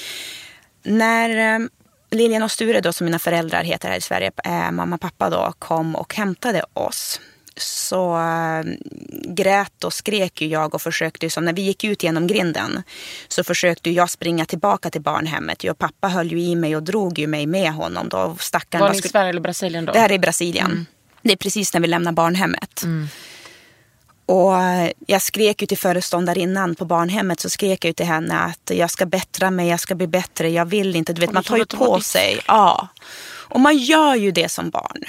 [0.83, 1.67] När eh,
[2.11, 5.31] Lilian och Sture, då, som mina föräldrar heter här i Sverige, eh, mamma och pappa
[5.31, 7.21] då, kom och hämtade oss
[7.61, 8.65] så eh,
[9.35, 12.83] grät och skrek ju jag och försökte, som när vi gick ut genom grinden,
[13.29, 15.65] så försökte jag springa tillbaka till barnhemmet.
[15.65, 18.09] Jag och pappa höll ju i mig och drog ju mig med honom.
[18.09, 18.37] Då.
[18.41, 19.93] Stackaren, Var ni i skulle- Sverige eller Brasilien då?
[19.93, 20.87] det här är i Brasilien.
[21.23, 22.83] Det är precis när vi lämnar barnhemmet.
[24.27, 28.71] Och eh, jag skrek ju till föreståndarinnan på barnhemmet så skrek jag till henne att
[28.75, 31.13] jag ska bättra mig, jag ska bli bättre, jag vill inte.
[31.13, 32.41] Du vet, man tar ju på sig.
[32.47, 32.89] Ja.
[33.29, 35.05] Och man gör ju det som barn.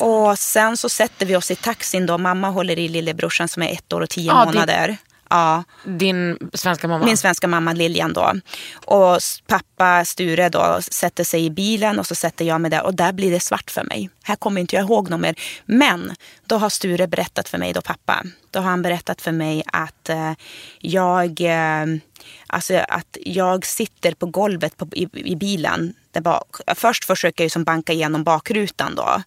[0.00, 2.18] Och sen så sätter vi oss i taxin då.
[2.18, 4.96] Mamma håller i lillebrorsan som är ett år och tio det- månader.
[5.30, 5.64] Ja.
[5.84, 7.04] Din svenska mamma?
[7.04, 8.32] Min svenska mamma Lilian då.
[8.74, 12.94] Och pappa Sture då sätter sig i bilen och så sätter jag mig där och
[12.94, 14.10] där blir det svart för mig.
[14.28, 15.34] Här kommer inte jag ihåg något mer.
[15.66, 16.14] Men
[16.46, 18.24] då har Sture berättat för mig då pappa.
[18.50, 20.32] Då har han berättat för mig att eh,
[20.78, 21.86] jag, eh,
[22.46, 25.94] alltså att jag sitter på golvet på, i, i bilen.
[26.10, 26.56] Där bak.
[26.74, 29.22] först försöker jag som banka igenom bakrutan då.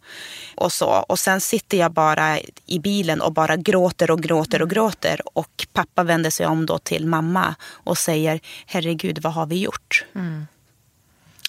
[0.55, 0.87] Och, så.
[0.87, 5.21] och sen sitter jag bara i bilen och bara gråter och gråter och gråter.
[5.37, 10.05] Och pappa vänder sig om då till mamma och säger herregud vad har vi gjort?
[10.15, 10.47] Mm.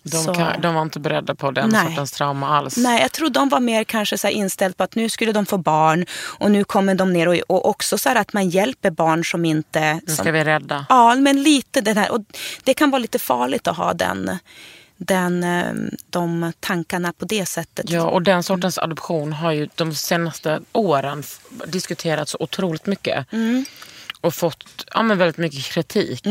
[0.03, 1.87] De, kan, de var inte beredda på den Nej.
[1.87, 2.77] sortens trauma alls.
[2.77, 5.59] Nej, jag tror de var mer kanske så inställd på att nu skulle de få
[5.59, 9.45] barn och nu kommer de ner och, och också så att man hjälper barn som
[9.45, 9.95] inte...
[9.95, 10.87] Nu Som, ska vi rädda.
[10.89, 12.13] Ja, men lite den här.
[12.13, 12.21] Och
[12.65, 14.39] det kan vara lite farligt att ha den,
[14.97, 15.73] den, eh,
[16.11, 17.91] de tankarna på det sättet.
[17.91, 21.23] Ja, och den sortens adoption har ju de senaste åren
[21.67, 23.27] diskuterats otroligt mycket.
[24.23, 26.27] Och fått ja, men väldigt mycket kritik.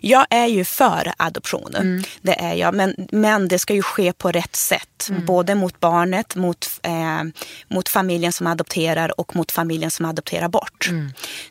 [0.00, 2.02] Jag är ju för adoption.
[2.22, 2.74] Det är jag.
[2.74, 5.08] Men, men det ska ju ske på rätt sätt.
[5.26, 7.22] Både mot barnet, mot, eh,
[7.68, 10.90] mot familjen som adopterar och mot familjen som adopterar bort.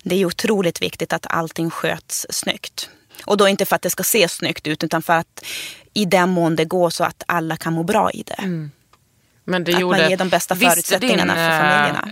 [0.03, 2.89] Det är ju otroligt viktigt att allting sköts snyggt.
[3.25, 5.45] Och då inte för att det ska se snyggt ut utan för att
[5.93, 8.69] i den mån det går så att alla kan må bra i det.
[9.45, 12.07] Men det Att man gjorde, ger de bästa förutsättningarna för eh, familjerna.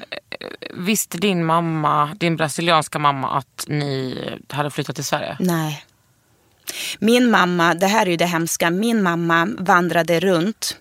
[0.73, 4.17] Visste din mamma, din brasilianska mamma att ni
[4.49, 5.37] hade flyttat till Sverige?
[5.39, 5.85] Nej.
[6.99, 10.75] Min mamma, det här är ju det hemska, min mamma vandrade runt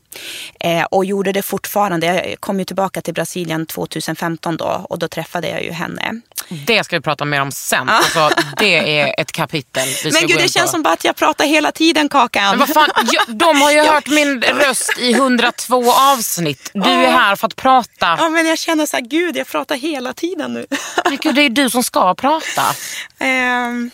[0.60, 2.06] eh, och gjorde det fortfarande.
[2.06, 6.20] Jag kom ju tillbaka till Brasilien 2015 då och då träffade jag ju henne.
[6.66, 7.88] Det ska vi prata mer om sen.
[7.88, 11.72] Alltså, det är ett kapitel Men gud, det känns som bara att jag pratar hela
[11.72, 12.48] tiden Kakan.
[12.48, 16.70] Men vad fan, jag, de har ju hört min röst i 102 avsnitt.
[16.74, 18.16] Du är här för att prata.
[18.18, 20.66] Ja, men jag känner så här, gud, jag pratar hela tiden nu.
[21.04, 22.62] Men gud, det är du som ska prata.
[23.18, 23.90] Ehm,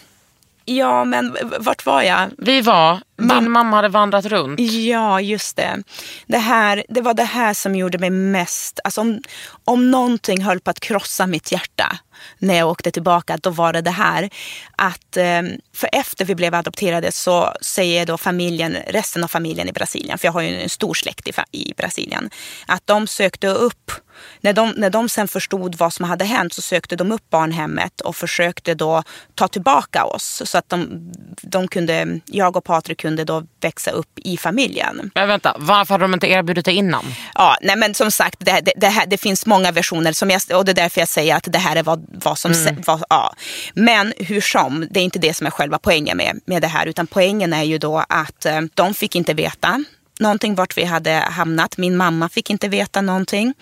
[0.64, 2.30] ja, men vart var jag?
[2.38, 4.60] Vi var, din mamma hade vandrat runt.
[4.60, 5.82] Ja, just det.
[6.26, 8.80] Det, här, det var det här som gjorde mig mest...
[8.84, 9.20] Alltså om,
[9.64, 11.98] om någonting höll på att krossa mitt hjärta
[12.38, 14.30] när jag åkte tillbaka, då var det det här.
[14.76, 15.42] Att, eh,
[15.74, 20.28] för efter vi blev adopterade så säger då familjen, resten av familjen i Brasilien, för
[20.28, 22.30] jag har ju en stor släkt i, i Brasilien,
[22.66, 23.92] att de sökte upp
[24.40, 28.00] när de, när de sen förstod vad som hade hänt så sökte de upp barnhemmet
[28.00, 29.02] och försökte då
[29.34, 30.42] ta tillbaka oss.
[30.44, 35.10] Så att de, de kunde, jag och Patrik kunde då växa upp i familjen.
[35.14, 37.04] Men vänta, varför hade de inte erbjudit det innan?
[37.34, 40.40] Ja, nej men som sagt, det, det, det, här, det finns många versioner som jag,
[40.54, 42.52] och det är därför jag säger att det här är vad, vad som...
[42.52, 42.82] Mm.
[42.86, 43.34] Vad, ja.
[43.74, 46.86] Men hur som, det är inte det som är själva poängen med, med det här.
[46.86, 49.84] Utan poängen är ju då att eh, de fick inte veta
[50.20, 51.76] någonting vart vi hade hamnat.
[51.76, 53.54] Min mamma fick inte veta någonting.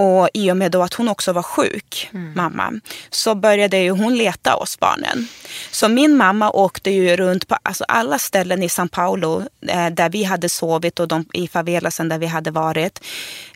[0.00, 2.72] Och i och med då att hon också var sjuk, mamma,
[3.10, 5.28] så började ju hon leta oss barnen.
[5.70, 10.08] Så min mamma åkte ju runt på alltså alla ställen i São Paulo eh, där
[10.08, 13.04] vi hade sovit och de, i favelasen där vi hade varit.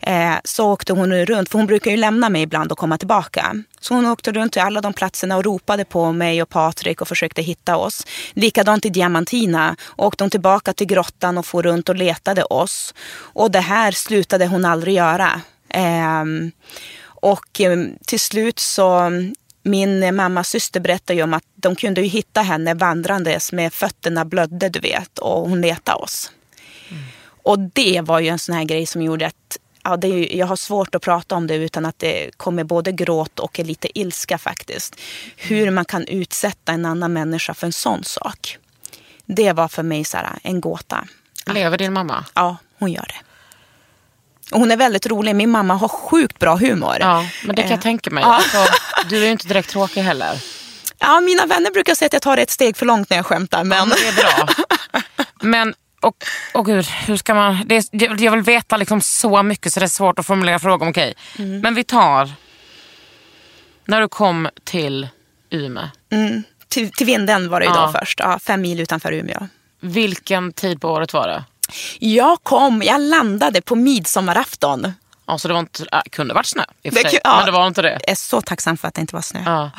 [0.01, 3.55] Eh, så åkte hon runt, för hon brukar ju lämna mig ibland och komma tillbaka.
[3.79, 7.07] Så hon åkte runt till alla de platserna och ropade på mig och Patrik och
[7.07, 8.07] försökte hitta oss.
[8.33, 12.93] Likadant i Diamantina åkte hon tillbaka till grottan och for runt och letade oss.
[13.15, 15.41] Och det här slutade hon aldrig göra.
[15.73, 16.51] Ehm,
[17.05, 19.11] och em, till slut så,
[19.63, 24.25] min mammas syster berättade ju om att de kunde ju hitta henne vandrandes med fötterna
[24.25, 26.31] blödde du vet och hon letade oss.
[27.43, 30.47] Och det var ju en sån här grej som gjorde att ja, det är, jag
[30.47, 34.37] har svårt att prata om det utan att det kommer både gråt och lite ilska
[34.37, 34.95] faktiskt.
[35.37, 38.57] Hur man kan utsätta en annan människa för en sån sak.
[39.25, 41.07] Det var för mig så här, en gåta.
[41.45, 42.25] Lever din mamma?
[42.33, 43.32] Ja, hon gör det.
[44.51, 45.35] Och hon är väldigt rolig.
[45.35, 46.97] Min mamma har sjukt bra humor.
[46.99, 48.23] Ja, men det kan jag Eh, tänka mig.
[48.23, 48.33] ja.
[48.35, 48.57] Alltså,
[49.09, 50.39] du är ju inte direkt tråkig heller.
[50.99, 53.63] Ja, mina vänner brukar säga att jag tar ett steg för långt när jag skämtar.
[53.63, 53.89] Men...
[53.89, 54.47] Men det är bra.
[55.41, 56.15] Men, och,
[56.53, 57.63] och gud, hur ska man...
[57.65, 60.89] Det är, jag vill veta liksom så mycket så det är svårt att formulera frågan.
[60.89, 62.29] Okej, men vi tar...
[63.85, 65.07] När du kom till
[65.49, 67.93] Umeå, Mm, till, till Vindeln var det ju Ja.
[67.99, 68.19] först.
[68.19, 69.47] Ja, fem mil utanför Umeå.
[69.81, 71.43] vilken tid på året var det?
[71.99, 74.93] Jag kom, jag landade på midsommarafton.
[75.25, 77.35] Alltså det var inte, äh, kunde varit snö i och för Det sig, ku- ja.
[77.37, 77.91] men det var inte det.
[77.91, 79.43] Jag är så tacksam för att det inte var snö.
[79.45, 79.71] Ja.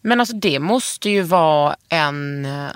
[0.00, 2.70] Men alltså det måste ju vara en, eh,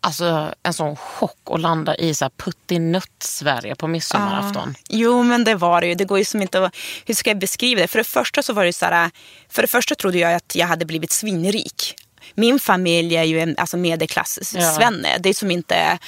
[0.00, 4.74] alltså, en sån chock att landa i så här puttinött-Sverige på midsommarafton.
[4.88, 5.94] Jo, men det var det ju.
[5.94, 6.76] Det går ju som inte att...
[7.06, 7.86] Hur ska jag beskriva det?
[7.88, 9.10] För det första så var det så här...
[9.48, 11.94] För det första trodde jag att jag hade blivit svinrik.
[12.34, 14.90] Min familj är ju en alltså medelklass Ja.
[15.20, 15.98] Det är som inte...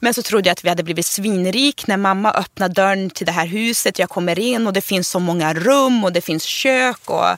[0.00, 3.32] Men så trodde jag att vi hade blivit svinrik när mamma öppnar dörren till det
[3.32, 3.98] här huset.
[3.98, 7.30] Jag kommer in och det finns så många rum och det finns kök och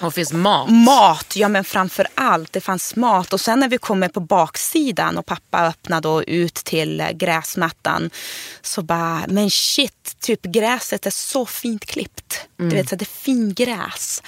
[0.00, 0.70] Och det finns mat.
[0.70, 1.36] mat.
[1.36, 2.52] Ja, men framför allt.
[2.52, 3.32] Det fanns mat.
[3.32, 8.10] Och sen när vi kommer på baksidan och pappa öppnade då ut till gräsmattan
[8.62, 12.40] så bara, men shit, typ gräset är så fint klippt.
[12.56, 14.22] Du vet, så det är fin gräs.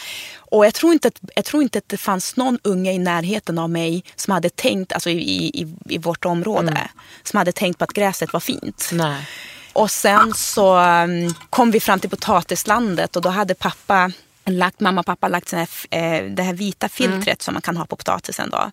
[0.51, 3.59] Och jag tror, inte att, jag tror inte att det fanns någon unge i närheten
[3.59, 6.89] av mig som hade tänkt, alltså i, i, i vårt område,
[7.23, 8.91] som hade tänkt på att gräset var fint.
[8.93, 9.29] Nej.
[9.73, 14.13] Och sen så um, kom vi fram till potatislandet och då hade pappa
[14.45, 17.77] lagt, mamma och pappa lagt sån här, eh, det här vita filtret som man kan
[17.77, 18.51] ha på potatisen.
[18.51, 18.71] Då.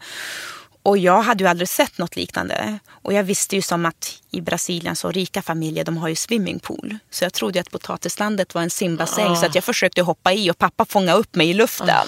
[0.84, 2.80] Och jag hade ju aldrig sett något liknande.
[2.89, 6.98] Och jag visste ju som att i Brasilien så rika familjer de har ju swimmingpool.
[7.12, 9.32] Så jag trodde att potatislandet var en simbassäng.
[9.32, 9.36] Ah.
[9.36, 12.08] Så att jag försökte hoppa i och pappa fångade upp mig i luften.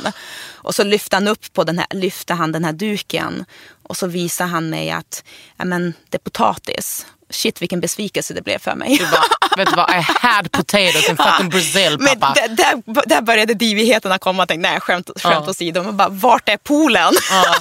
[0.53, 3.45] Och så lyfte han upp på den här, lyfte han den här duken.
[3.83, 5.23] Och så visade han mig att
[5.57, 7.05] men, det är potatis.
[7.29, 8.97] Shit vilken besvikelse det blev för mig.
[8.97, 9.23] Du bara,
[9.57, 12.33] vet du vad, I had potatoes in fucking Brazil Men pappa.
[12.41, 14.41] där, där, där började divigheterna komma.
[14.41, 15.49] Jag tänkte, nej skämt, skämt Ja.
[15.49, 15.83] åsido.
[15.83, 17.13] Men bara, vart är poolen?
[17.31, 17.55] Ja,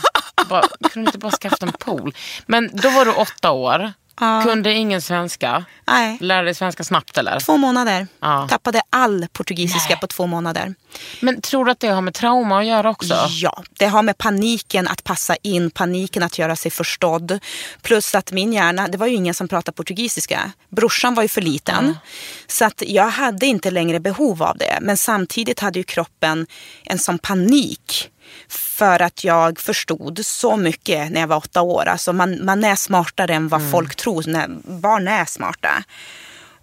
[0.49, 2.15] bara, kunde inte bara skaffa en pool?
[2.47, 3.93] Men då var du åtta år,
[4.45, 5.65] kunde ingen svenska.
[5.87, 6.19] Nej.
[6.21, 7.41] Lärde dig svenska snabbt eller?
[7.41, 8.07] Två månader.
[8.21, 8.47] Ja.
[8.51, 10.75] Tappade all portugisiska på två månader.
[11.21, 13.15] Men tror du att det har med trauma att göra också?
[13.29, 17.39] Ja, det har med paniken att passa in, paniken att göra sig förstådd.
[17.83, 20.53] Plus att min hjärna, det var ju ingen som pratade portugisiska.
[20.71, 21.97] Brorsan var ju för liten.
[22.47, 24.79] Så att jag hade inte längre behov av det.
[24.81, 26.47] Men samtidigt hade ju kroppen
[26.85, 28.11] en sån panik.
[28.49, 31.89] För att jag förstod så mycket när jag var åtta år.
[31.89, 34.25] Alltså man, man är smartare än vad folk tror.
[34.27, 34.49] När
[34.81, 35.85] barn är smarta.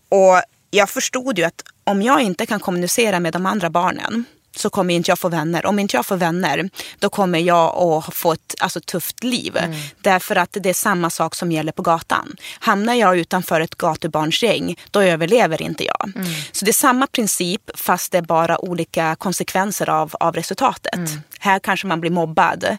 [0.10, 4.70] Och jag förstod ju att om jag inte kan kommunicera med de andra barnen så
[4.70, 5.66] kommer inte jag få vänner.
[5.66, 9.58] Om inte jag får vänner, då kommer jag att få ett alltså, tufft liv.
[10.02, 12.36] Därför att det är samma sak som gäller på gatan.
[12.60, 16.12] Hamnar jag utanför ett gatubarnsgäng, då överlever inte jag.
[16.52, 21.00] Så det är samma princip, fast det är bara olika konsekvenser av, av resultatet.
[21.40, 22.78] Här kanske man blir mobbad.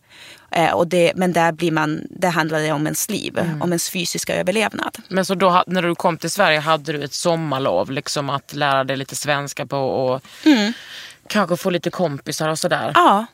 [0.51, 3.91] Eh, och det, men där, blir man, där handlar det om ens liv, om ens
[3.91, 4.99] fysiska överlevnad.
[5.09, 8.85] Men så då, när du kom till Sverige hade du ett sommarlov liksom att lära
[8.85, 10.23] dig lite svenska på och
[11.33, 12.93] kanske få lite kompisar och sådär?
[12.95, 13.27] Ja.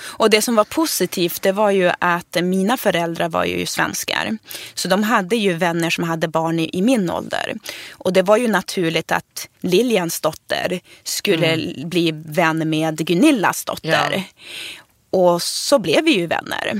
[0.00, 4.38] Och det som var positivt det var ju att mina föräldrar var ju svenskar.
[4.74, 7.54] Så de hade ju vänner som hade barn i, i min ålder.
[7.92, 14.12] Och det var ju naturligt att Liljans dotter skulle bli vän med Gunillas dotter.
[14.12, 14.22] Ja.
[15.10, 16.72] Och så blev vi ju vänner.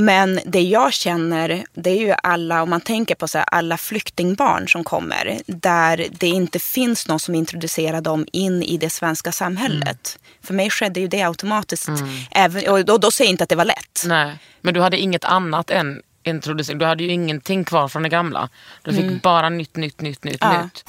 [0.00, 3.76] Men det jag känner, det är ju alla, om man tänker på så här, alla
[3.76, 9.32] flyktingbarn som kommer, där det inte finns någon som introducerar dem in i det svenska
[9.32, 10.18] samhället.
[10.42, 11.88] För mig skedde ju det automatiskt.
[12.30, 14.02] Även, och då, då säger jag inte att det var lätt.
[14.06, 16.78] Nej, men du hade inget annat än introducering.
[16.78, 18.48] Du hade ju ingenting kvar från det gamla.
[18.82, 20.62] Du fick bara nytt, nytt, nytt, nytt, Ja.
[20.62, 20.84] nytt.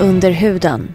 [0.00, 0.94] Under huden.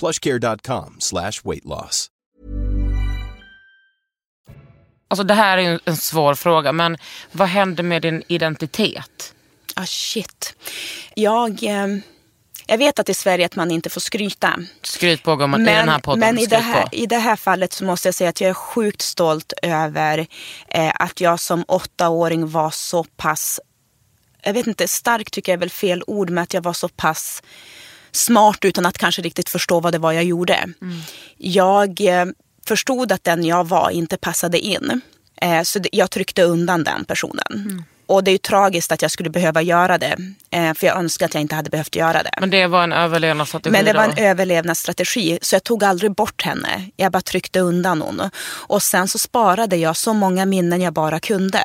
[0.00, 2.10] plushcare.com slash weight loss.
[5.08, 6.96] Alltså det här är ju en svår fråga, men
[7.32, 9.34] vad hände med din identitet?
[9.76, 10.54] Ah, shit.
[11.14, 11.86] Jag, eh,
[12.66, 14.58] jag vet att i Sverige att man inte får skryta.
[14.82, 16.20] Skryt på gumman i den här podden.
[16.20, 18.54] men i, det här, i det här fallet så måste jag säga att jag är
[18.54, 20.26] sjukt stolt över
[20.68, 23.60] eh, att jag som åttaåring var så pass,
[24.42, 26.88] jag vet inte, stark tycker jag är väl fel ord, men att jag var så
[26.88, 27.42] pass
[28.12, 30.54] smart utan att kanske riktigt förstå vad det var jag gjorde.
[30.54, 31.00] Mm.
[31.36, 32.26] Jag eh,
[32.66, 35.00] förstod att den jag var inte passade in.
[35.36, 37.52] Eh, så jag tryckte undan den personen.
[37.54, 37.84] Mm.
[38.10, 40.16] Och det är ju tragiskt att jag skulle behöva göra det.
[40.50, 42.30] Eh, för jag önskar att jag inte hade behövt göra det.
[42.40, 44.12] Men det var en överlevnadsstrategi Men det var då?
[44.16, 45.38] en överlevnadsstrategi.
[45.42, 46.90] Så jag tog aldrig bort henne.
[46.96, 48.30] Jag bara tryckte undan hon.
[48.44, 51.60] Och sen så sparade jag så många minnen jag bara kunde.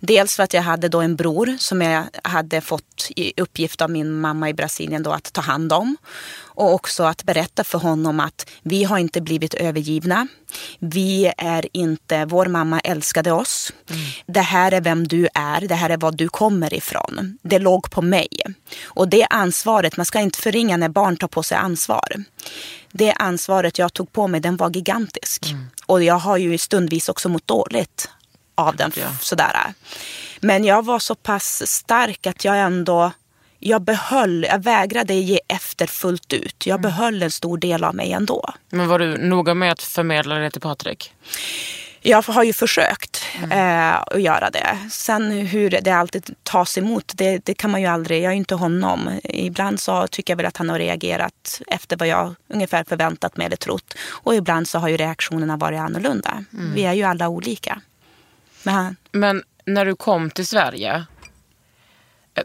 [0.00, 3.90] Dels för att jag hade då en bror som jag hade fått i uppgift av
[3.90, 5.96] min mamma i Brasilien då att ta hand om.
[6.54, 10.26] Och också att berätta för honom att vi har inte blivit övergivna.
[10.78, 13.72] Vi är inte, vår mamma älskade oss.
[14.26, 17.38] Det här är vem du är, det här är var du kommer ifrån.
[17.42, 18.28] Det låg på mig.
[18.84, 22.24] Och det ansvaret, man ska inte förringa när barn tar på sig ansvar.
[22.92, 25.54] det ansvaret jag tog på mig den var gigantisk.
[25.86, 28.10] Och jag har ju stundvis också mått dåligt
[28.54, 28.92] av den.
[28.94, 29.16] Ja.
[29.20, 29.74] Sådär.
[30.40, 33.12] Men jag var så pass stark att jag ändå
[33.64, 36.66] jag behöll, jag vägrade ge efter fullt ut.
[36.66, 38.50] Jag behöll en stor del av mig ändå.
[38.70, 41.14] Men var du noga med att förmedla det till Patrik?
[42.00, 44.78] Jag har ju försökt eh, att göra det.
[44.90, 48.22] Sen hur det alltid tas emot, det, det kan man ju aldrig.
[48.22, 49.20] Jag är ju inte honom.
[49.24, 53.46] Ibland så tycker jag väl att han har reagerat efter vad jag ungefär förväntat mig
[53.46, 53.94] eller trott.
[54.08, 56.44] Och ibland så har ju reaktionerna varit annorlunda.
[56.74, 57.80] Vi är ju alla olika.
[58.62, 61.04] Men Men när du kom till Sverige,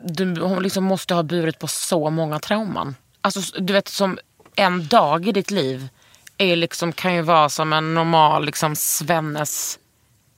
[0.03, 2.95] du hon liksom måste ha burit på så många trauman.
[3.21, 4.19] Alltså, du vet, som
[4.55, 5.89] en dag i ditt liv
[6.37, 9.79] är liksom, kan ju vara som en normal liksom, svennes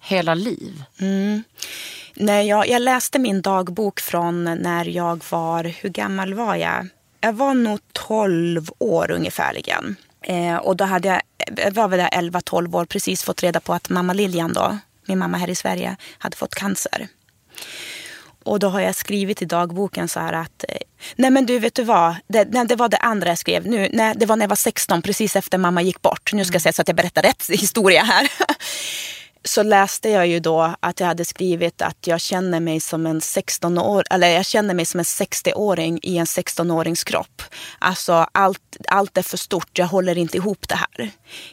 [0.01, 0.83] hela liv.
[0.99, 1.43] Mm.
[2.15, 6.87] när jag, jag läste min dagbok från när jag var, hur gammal var jag?
[7.21, 9.95] Jag var nog 12 år ungefärligen.
[10.21, 11.21] Eh, och då hade jag,
[11.55, 15.37] jag var väl 11-12 år, precis fått reda på att mamma Lilian då, min mamma
[15.37, 17.07] här i Sverige, hade fått cancer.
[18.49, 20.75] Och då har jag skrivit i dagboken så här att, eh,
[21.15, 23.89] nej men du vet du vad, det, nej, det var det andra jag skrev nu,
[23.93, 26.33] nej, det var när jag var 16, precis efter mamma gick bort.
[26.33, 28.31] Nu ska jag säga så att jag berättar rätt historia här.
[29.43, 33.21] Så läste jag ju då att jag hade skrivit att jag känner mig som en
[33.21, 37.41] 16 år, eller jag känner mig som en 60-åring i en 16-årings kropp.
[37.79, 41.11] Alltså allt, allt är för stort, jag håller inte ihop det här.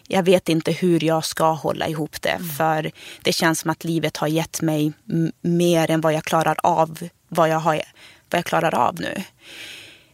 [0.09, 2.91] Jag vet inte hur jag ska hålla ihop det för
[3.23, 4.93] det känns som att livet har gett mig
[5.41, 7.83] mer än vad jag klarar av, vad jag, har,
[8.31, 9.23] vad jag klarar av nu.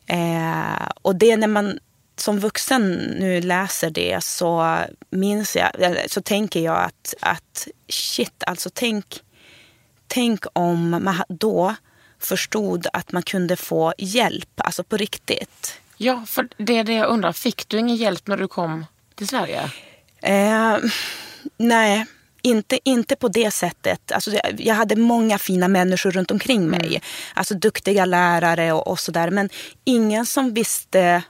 [0.06, 1.78] Eh, och det när man
[2.16, 4.78] som vuxen nu läser det så
[5.10, 5.70] minns jag,
[6.06, 9.20] så tänker jag att, att shit, alltså tänk,
[10.06, 11.74] tänk om man då
[12.18, 15.80] förstod att man kunde få hjälp, alltså på riktigt.
[15.96, 17.32] Ja, för det är det jag undrar.
[17.32, 19.70] Fick du ingen hjälp när du kom till Sverige?
[20.22, 20.76] Eh,
[21.56, 22.06] nej,
[22.42, 24.12] inte, inte på det sättet.
[24.12, 27.02] Alltså, jag- hade många fina människor runt omkring mig.
[27.34, 29.30] Alltså duktiga lärare och, och sådär.
[29.30, 29.48] Men
[29.84, 31.22] ingen som visste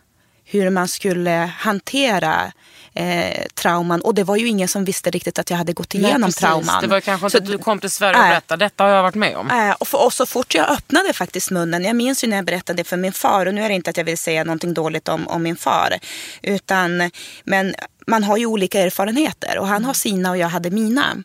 [0.45, 2.53] hur man skulle hantera
[2.95, 4.01] eh, trauman.
[4.01, 6.34] Och det var ju ingen som visste riktigt att jag hade gått igenom precis.
[6.40, 6.82] trauman.
[6.82, 8.30] Det var kanske inte Så- att du kom till Sverige och Nej.
[8.30, 8.64] berättade.
[8.64, 9.51] Detta har jag varit med om.
[9.51, 12.45] Eh, och, för, och så fort jag öppnade faktiskt munnen, jag minns ju när jag
[12.47, 14.74] berättade det för min far, och nu är det inte att jag vill säga någonting
[14.74, 15.99] dåligt om, om min far,
[16.43, 17.11] utan,
[17.45, 17.74] men
[18.07, 21.16] man har ju olika erfarenheter och han har sina och jag hade mina.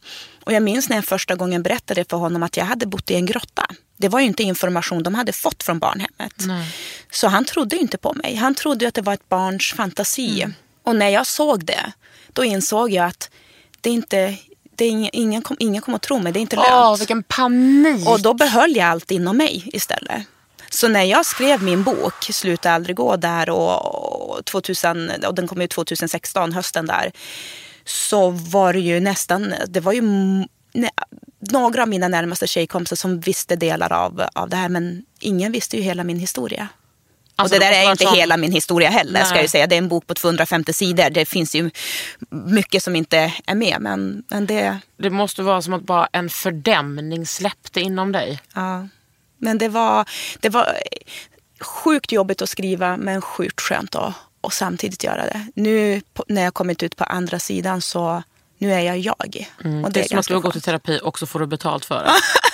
[0.44, 3.16] Och jag minns när jag första gången berättade för honom att jag hade bott i
[3.16, 3.66] en grotta.
[3.98, 6.34] Det var ju inte information de hade fått från barnhemmet.
[7.12, 8.36] Så han trodde inte på mig.
[8.36, 10.48] Han trodde att det var ett barns fantasi.
[10.84, 11.92] Och när jag såg det,
[12.34, 13.30] då insåg jag att
[13.82, 14.36] det inte,
[14.76, 16.34] det är ingen, ingen, kom, ingen kommer att tro mig.
[16.34, 16.68] Det är inte lönt.
[16.72, 18.08] Åh, vilken panik!
[18.08, 20.24] Och då behöll jag allt inom mig istället.
[20.70, 25.48] Så när jag skrev min bok, Sluta aldrig gå där och, och, 2000, och den
[25.48, 27.12] kom ut 2016, hösten där.
[27.86, 30.02] Så var det ju nästan, det var ju
[31.40, 34.70] några av mina närmaste tjejkompisar som visste delar av, av det här.
[34.70, 36.68] Men ingen visste ju hela min historia.
[37.36, 39.44] Alltså, och det där är inte sån- hela min historia heller ska Nej.
[39.44, 39.68] jag säga.
[39.68, 41.10] Det är en bok på 250 sidor.
[41.10, 41.70] Det finns ju
[42.30, 43.78] mycket som inte är med.
[43.82, 48.40] Men, men det, Det måste vara som att bara en fördämning släppte inom dig.
[48.56, 48.88] Ja.
[49.38, 50.10] Men det var,
[50.40, 50.78] det var
[51.62, 55.48] sjukt jobbigt att skriva men sjukt skönt att och samtidigt göra det.
[55.56, 58.24] Nu när jag kommit ut på andra sidan så
[58.58, 59.50] nu är jag jag.
[59.60, 59.92] Och Mm.
[59.92, 62.04] Det är som att du har gått i terapi och så får du betalt för
[62.04, 62.12] det.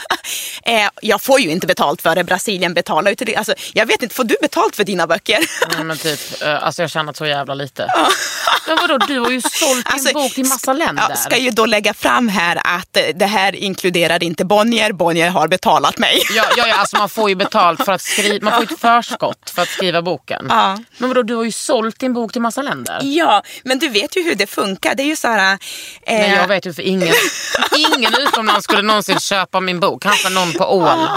[0.63, 2.23] Eh, jag får ju inte betalt för det.
[2.23, 3.35] Brasilien betalar ju till det.
[3.35, 5.39] Alltså, jag vet inte, får du betalt för dina böcker?
[5.75, 7.87] Nej, men typ, eh, alltså jag har tjänat så jävla lite.
[8.67, 11.05] Men vadå, du har ju sålt din Alltså, bok till massa länder.
[11.09, 14.91] Jag ska ju då lägga fram här att eh, det här inkluderar inte Bonnier.
[14.91, 16.21] Bonnier har betalat mig.
[16.35, 18.79] Ja, ja, ja alltså man får ju betalt för att skriva, man får ju ett
[18.81, 20.45] förskott för att skriva boken.
[20.49, 20.79] Ja.
[20.97, 22.99] Men vadå, du har ju sålt din bok till massa länder.
[23.01, 24.95] Ja, men du vet ju hur det funkar.
[24.95, 25.53] Det är ju så här...
[25.53, 25.57] Eh,
[26.19, 27.13] Nej, jag vet ju för ingen,
[27.97, 30.05] ingen utomlands skulle någonsin köpa min bok.
[30.13, 31.09] Kanske någon på Åland.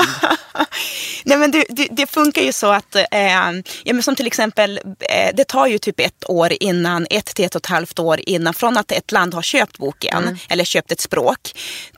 [1.24, 3.04] Nej, men det, det, det funkar ju så att, eh,
[3.84, 7.44] ja, men som till exempel, eh, det tar ju typ ett år innan, ett till
[7.44, 10.92] ett och ett halvt år innan, från att ett land har köpt boken, eller köpt
[10.92, 11.38] ett språk,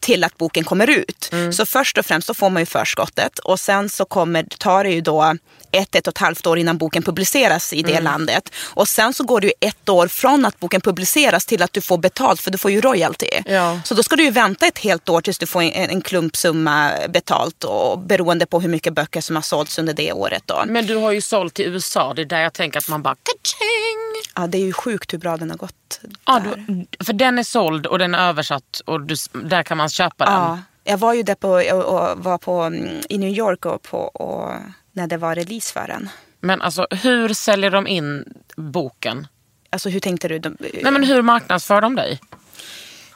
[0.01, 1.31] till att boken kommer ut.
[1.53, 4.91] Så först och främst så får man ju förskottet och sen så kommer, tar det
[4.91, 5.37] ju då
[5.73, 8.53] ett, ett och ett halvt år innan boken publiceras i det landet.
[8.75, 11.81] Och sen så går det ju ett år från att boken publiceras till att du
[11.81, 13.27] får betalt, för du får ju royalty.
[13.47, 13.81] Ja.
[13.85, 16.91] Så då ska du ju vänta ett helt år tills du får en, en klumpsumma
[17.09, 20.43] betalt och beroende på hur mycket böcker som har sålts under det året.
[20.47, 20.65] Då.
[20.67, 22.15] Men du har ju sålt till USA.
[22.15, 24.33] Det är där jag tänker att man bara kaching.
[24.35, 26.01] Ja, det är ju sjukt hur bra den har gått.
[26.27, 29.89] Ja, du, för den är såld och den är översatt och du, där kan man
[29.89, 30.35] köpa den.
[30.35, 33.83] ja, jag var ju där på, och, och var på, mm, i New York och,
[33.83, 34.53] på, och
[34.99, 36.09] när det var release för den.
[36.41, 38.25] Men alltså hur säljer de in
[38.57, 39.27] boken?
[39.71, 40.39] Alltså hur tänkte du?
[40.39, 42.21] De, Nej, men hur marknadsför de dig?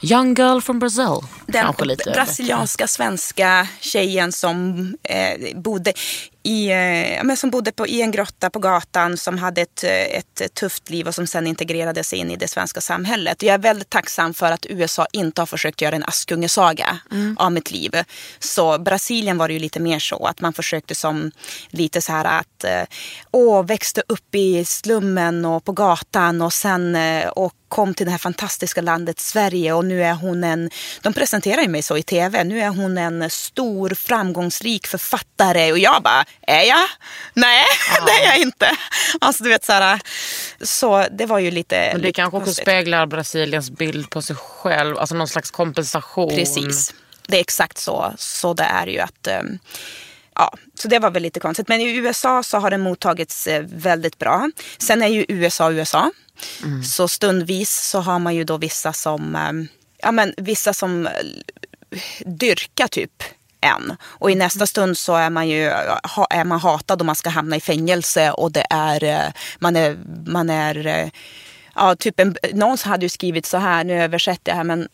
[0.03, 1.19] Young girl from Brazil.
[1.47, 5.93] den lite brasilianska svenska tjejen som eh, bodde
[6.43, 9.91] i, eh, men som bodde på, i en grotta på gatan som hade ett, eh,
[9.91, 13.43] ett tufft liv och som sen integrerade sig in i det svenska samhället.
[13.43, 17.37] Jag är väldigt tacksam för att USA inte har försökt göra en Askungesaga Mm.
[17.39, 17.91] av mitt liv.
[18.39, 21.31] Så Brasilien var det ju lite mer så att man försökte som
[21.69, 22.83] lite så här att eh,
[23.31, 26.97] åh, växte upp i slummen och på gatan och sen
[27.37, 30.71] och kom till det här fantastiska landet Sverige och nu är hon en,
[31.03, 35.79] de presenterar ju mig så i tv, nu är hon en stor framgångsrik författare och
[35.79, 36.89] jag bara, är jag?
[37.35, 37.65] Nej,
[38.07, 38.71] det är jag inte.
[39.21, 40.01] Alltså du vet så här,
[40.61, 42.65] så det var ju lite Men det lite kanske också konstigt.
[42.65, 44.99] speglar Brasiliens bild på sig själv.
[44.99, 46.29] Alltså någon slags kompensation.
[46.37, 46.95] Precis.
[47.29, 48.15] Det är exakt så.
[48.19, 49.27] Så det är ju att...
[49.27, 49.59] ehm,
[50.35, 51.69] Ja, så det var väl lite konstigt.
[51.69, 54.51] Men i USA så har den mottagits eh, väldigt bra.
[54.79, 56.11] Sen är ju USA USA.
[56.97, 59.69] Så stundvis så har man ju då vissa som, ehm,
[59.99, 61.13] ja men vissa som eh,
[62.27, 63.23] dyrkar typ
[63.63, 63.97] en.
[64.03, 65.65] Och i nästa stund så är man ju
[66.31, 69.97] är man hatad och man ska hamna i fängelse och det är, eh, man är,
[70.27, 71.09] man är eh,
[71.75, 74.89] ja, typ en, någon hade ju skrivit så här, nu översätter jag här, men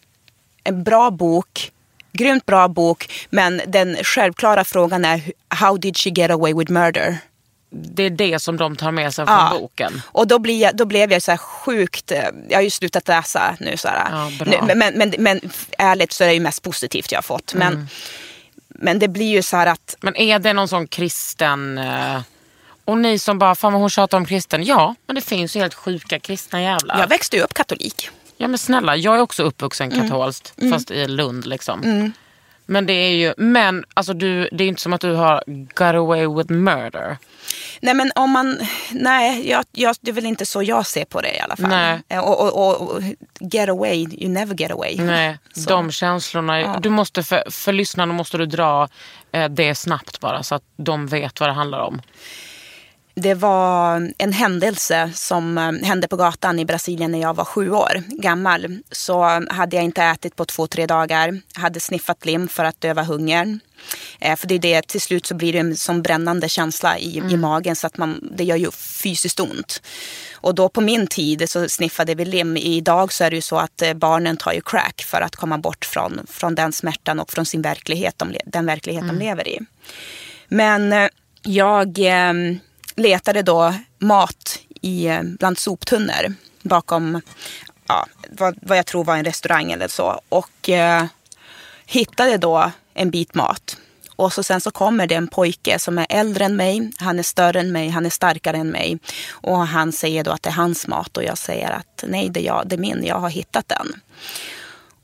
[0.64, 1.72] en bra bok,
[2.12, 7.18] grymt bra bok, men den självklara frågan är how did she get away with murder?
[7.70, 9.56] Det är det som de tar med sig från Ja.
[9.60, 10.02] boken.
[10.06, 13.08] Och då, blir jag, då blev jag så här sjukt, eh, jag har ju slutat
[13.08, 13.76] läsa nu.
[13.76, 15.40] Så Ja, nu men, men, men
[15.78, 17.54] ärligt så är det ju mest positivt jag har fått.
[17.54, 17.86] Men, Mm.
[18.78, 21.78] Men det blir ju så här att, Men är det någon sån kristen...
[21.78, 22.20] eh,
[22.84, 24.64] Och ni som bara, fan vad hon tjatar om kristen.
[24.64, 26.98] Ja, men det finns ju helt sjuka kristna jävlar.
[27.00, 28.10] jag växte ju upp katolik.
[28.36, 30.02] Ja men snälla, jag är också uppvuxen Mm.
[30.08, 30.54] katolskt.
[30.72, 32.12] Fast i Lund liksom.
[32.70, 35.42] Men det är ju, men alltså du, det är inte som att du har
[35.74, 37.16] got away with murder.
[37.80, 38.58] Nej men om man,
[38.92, 41.68] nej jag, jag, det är väl inte så jag ser på det i alla fall.
[41.70, 42.00] Nej.
[42.08, 43.02] Eh, Och, och, och, och
[43.40, 44.96] get away, you never get away.
[44.98, 45.70] Nej, Så.
[45.70, 46.78] de känslorna.
[46.80, 48.88] Du måste för, för lyssnarna måste du dra
[49.32, 52.02] eh, det snabbt bara så att de vet vad det handlar om.
[53.20, 57.70] Det var en händelse som eh, hände på gatan i Brasilien när jag var sju
[57.70, 58.78] år gammal.
[58.90, 61.40] Så hade jag inte ätit på två, tre dagar.
[61.54, 63.60] Hade sniffat lim för att döva hungern.
[64.20, 67.16] Eh, För det är det, till slut så blir det en som brännande känsla i,
[67.30, 69.82] i magen så att man, det gör ju fysiskt ont.
[70.34, 72.56] Och då på min tid så sniffade vi lim.
[72.56, 75.58] Idag så är det ju så att eh, barnen tar ju crack för att komma
[75.58, 79.58] bort från, från den smärtan och från sin verklighet, de, den verklighet de lever i.
[80.48, 81.08] Men
[81.42, 82.32] jag eh,
[82.98, 87.20] letade då mat i, eh, bland soptunnor bakom
[87.88, 90.20] ja, vad, vad jag tror var en restaurang eller så.
[90.28, 91.04] Och eh,
[91.86, 93.76] hittade då en bit mat.
[94.16, 97.22] Och så sen så kommer det en pojke som är äldre än mig, han är
[97.22, 98.98] större än mig, han är starkare än mig.
[99.30, 102.40] Och han säger då att det är hans mat och jag säger att nej, det
[102.40, 104.00] är, jag, det är min, jag har hittat den.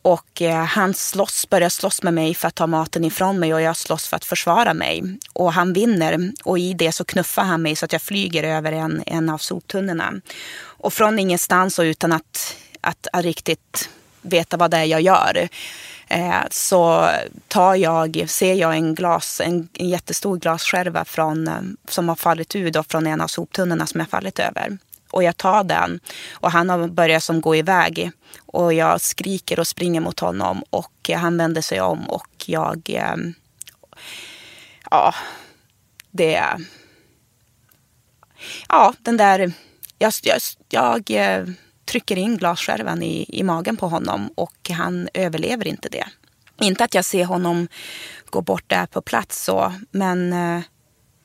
[0.04, 3.60] Och eh, han slåss, börjar slåss med mig för att ta maten ifrån mig och
[3.60, 5.18] jag slåss för att försvara mig.
[5.32, 8.72] Och han vinner och i det så knuffar han mig så att jag flyger över
[8.72, 10.14] en, en av soptunnorna.
[10.62, 13.88] Och från ingenstans och utan att, att, att riktigt
[14.22, 15.48] veta vad det är jag gör
[16.08, 17.08] eh, så
[17.48, 21.54] tar jag, ser jag en, glas, en, en jättestor glasskärva från, eh,
[21.88, 24.78] som har fallit ur då från en av soptunnorna som jag fallit över.
[25.14, 26.00] Och jag tar den
[26.32, 28.10] och han har börjat som gå iväg.
[28.46, 32.90] Och jag skriker och springer mot honom och eh, han vänder sig om och jag...
[32.90, 33.16] Eh,
[34.90, 35.14] ja,
[36.10, 36.42] det...
[38.68, 39.52] Ja, den där...
[39.98, 41.46] Jag, jag, jag eh,
[41.84, 46.06] trycker in glasskärvan i, i magen på honom och han överlever inte det.
[46.60, 47.68] Inte att jag ser honom
[48.30, 50.62] gå bort där på plats så, men eh,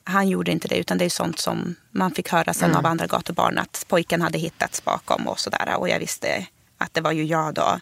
[0.10, 3.08] han gjorde inte det utan det är sånt som man fick höra sen av andra
[3.08, 6.48] gatubarn att pojken hade hittats bakom och sådär och jag visste
[6.78, 7.80] att det var ju jag då.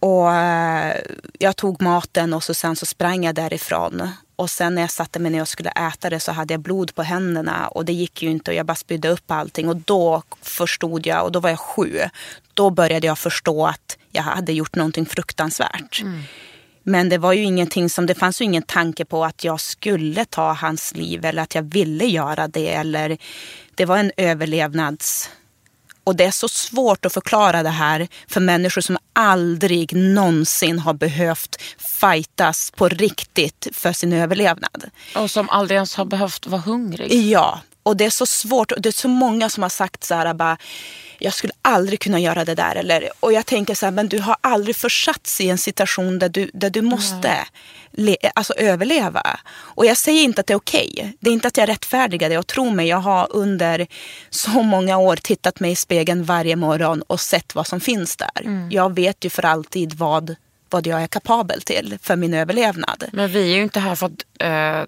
[0.00, 0.96] Och eh,
[1.38, 4.08] jag tog maten och så sen så sprang jag därifrån.
[4.36, 6.94] Och sen när jag satte mig ner och skulle äta det så hade jag blod
[6.94, 9.68] på händerna och det gick ju inte och jag bara spydde upp allting.
[9.68, 11.98] Och då förstod jag, och då var jag sju,
[12.54, 16.02] då började jag förstå att jag hade gjort någonting fruktansvärt.
[16.88, 20.24] Men det var ju ingenting som, det fanns ju ingen tanke på att jag skulle
[20.24, 22.74] ta hans liv eller att jag ville göra det.
[22.74, 23.18] Eller,
[23.74, 25.30] det var en överlevnads...
[26.04, 30.94] Och det är så svårt att förklara det här för människor som aldrig någonsin har
[30.94, 31.62] behövt
[32.00, 34.84] fightas på riktigt för sin överlevnad.
[35.16, 37.12] Och som aldrig ens har behövt vara hungrig.
[37.12, 38.72] Ja, Och det är så svårt.
[38.72, 40.56] och Det är så många som har sagt så här bara,
[41.18, 42.76] jag skulle aldrig kunna göra det där.
[42.76, 46.28] Eller, och jag tänker så här, men du har aldrig försatts i en situation där
[46.28, 47.46] du, där du måste
[47.90, 49.40] le, alltså, överleva.
[49.54, 51.16] Och jag säger inte att det är okej.
[51.20, 52.38] Det är inte att jag rättfärdigar det.
[52.38, 53.86] Och tro mig, jag har under
[54.30, 58.68] så många år tittat mig i spegeln varje morgon och sett vad som finns där.
[58.70, 60.36] Jag vet ju för alltid vad,
[60.70, 63.04] vad jag är kapabel till för min överlevnad.
[63.12, 64.84] Men vi är ju inte här för att eh,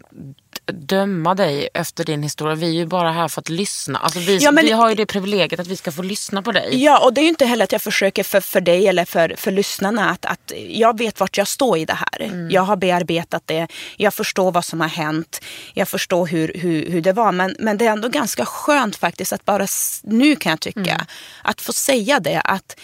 [0.72, 2.54] döma dig efter din historia.
[2.54, 3.98] Vi är ju bara här för att lyssna.
[3.98, 6.52] Alltså vi, Ja, men- vi har ju det privilegiet att vi ska få lyssna på
[6.52, 6.82] dig.
[6.84, 9.34] Ja, och det är ju inte heller att jag försöker för, för dig eller för,
[9.36, 12.48] för lyssnarna att, att jag vet vart jag står i det här.
[12.50, 13.66] Jag har bearbetat det,
[13.96, 15.40] jag förstår vad som har hänt,
[15.74, 17.32] jag förstår hur, hur, hur det var.
[17.32, 19.66] Men, men det är ändå ganska skönt faktiskt att bara
[20.02, 21.06] nu kan jag tycka,
[21.42, 22.76] att få säga det att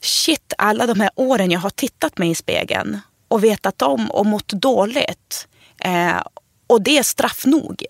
[0.00, 4.26] shit, alla de här åren jag har tittat mig i spegeln och vetat om och
[4.26, 5.48] mått dåligt.
[5.78, 6.22] Eh,
[6.66, 7.84] och det är straff nog.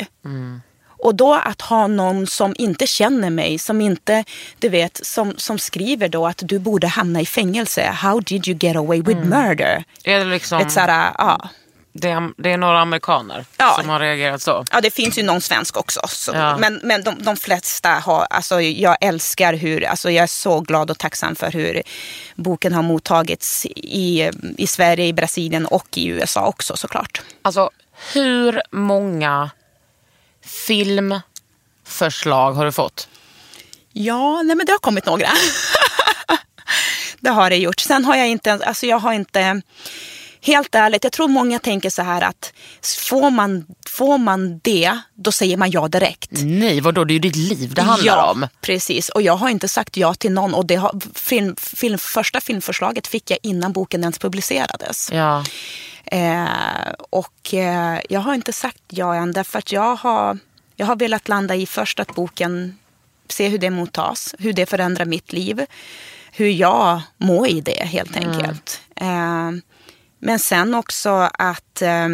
[1.03, 4.25] Och då att ha någon som inte känner mig, som inte,
[4.59, 7.83] du vet, som, som skriver då att du borde hamna i fängelse.
[7.83, 9.85] How did you get away with murder?
[10.05, 11.49] Är det, liksom, Ett sådär, ja.
[11.93, 13.77] Det, är, det är några amerikaner Ja.
[13.81, 14.65] som har reagerat så.
[14.73, 16.01] Ja, det finns ju någon svensk också.
[16.09, 16.33] Så.
[16.35, 16.59] Ja.
[16.59, 20.91] Men, men de, de flesta har, alltså jag älskar hur, alltså jag är så glad
[20.91, 21.83] och tacksam för hur
[22.35, 27.21] boken har mottagits i, i Sverige, i Brasilien och i USA också såklart.
[27.43, 27.71] Alltså
[28.15, 29.51] hur många
[30.45, 33.09] filmförslag har du fått?
[33.93, 35.29] Ja, nej men det har kommit några.
[37.21, 37.81] det har det gjort.
[37.81, 39.63] Sen har jag inte, alltså jag har inte,
[40.43, 42.53] helt ärligt, jag tror många tänker så här att
[43.09, 46.31] får man, får man det, då säger man ja direkt.
[46.33, 47.05] Nej, vadå?
[47.05, 48.47] Det är ju ditt liv det handlar ja, om.
[48.61, 49.09] precis.
[49.09, 50.55] Och jag har inte sagt ja till någon.
[50.55, 55.11] Och det har, film, film, första filmförslaget fick jag innan boken ens publicerades.
[55.13, 55.45] Ja.
[56.05, 60.39] Eh, och eh, jag har inte sagt ja än därför att jag har,
[60.77, 62.79] jag har velat landa i först att boken,
[63.29, 65.67] se hur det mottas, hur det förändrar mitt liv,
[66.33, 68.81] hur jag mår i det helt enkelt.
[68.97, 69.51] Eh,
[70.21, 72.09] men sen också att eh,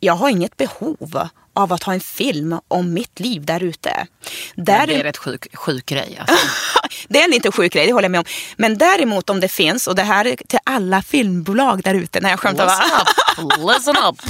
[0.00, 4.06] jag har inget behov av att ha en film om mitt liv där ute.
[4.54, 6.18] Där Det är rätt sjuk, sjuk grej.
[6.20, 6.36] Alltså.
[7.08, 8.24] det är en lite sjuk grej, det håller jag med om.
[8.56, 12.20] Men däremot om det finns, och det här är till alla filmbolag där ute.
[12.20, 12.66] när jag skämtar?
[12.66, 14.22] Listen up, listen up.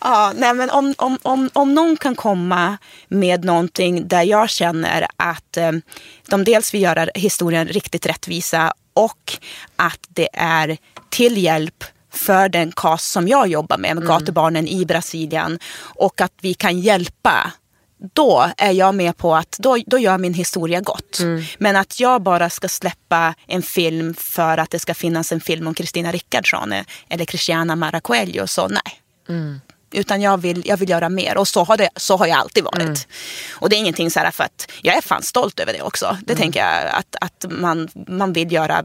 [0.00, 2.78] Ja, nej, men om, om, om, om någon kan komma
[3.08, 5.72] med någonting där jag känner att eh,
[6.26, 9.38] de dels vill göra historien riktigt rättvisa och
[9.76, 10.76] att det är
[11.10, 16.32] till hjälp för den cast som jag jobbar med, med gatubarnen i Brasilien och att
[16.40, 17.52] vi kan hjälpa
[18.12, 21.18] då är jag med på att då, då gör min historia gott.
[21.58, 25.66] Men att jag bara ska släppa en film för att det ska finnas en film
[25.66, 29.00] om Kristina Rickardsson eh, eller Christiana Maracuello, så nej.
[29.94, 32.64] Utan jag vill, jag vill göra mer och så har, det, så har jag alltid
[32.64, 33.06] varit.
[33.52, 36.18] Och det är ingenting så här för att jag är fan stolt över det också.
[36.22, 38.84] Det tänker jag att, att man, man vill göra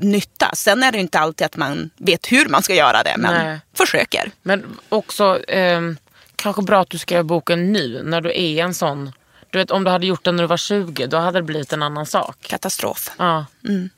[0.00, 0.50] nytta.
[0.54, 3.60] Sen är det inte alltid att man vet hur man ska göra det men Nej.
[3.74, 4.30] försöker.
[4.42, 5.96] Men också ehm,
[6.36, 9.12] kanske bra att du skrev boken nu när du är en sån.
[9.50, 11.72] Du vet om du hade gjort den när du var 20 då hade det blivit
[11.72, 12.36] en annan sak.
[12.40, 13.10] Katastrof.
[13.18, 13.46] Ja.
[13.68, 13.90] Mm.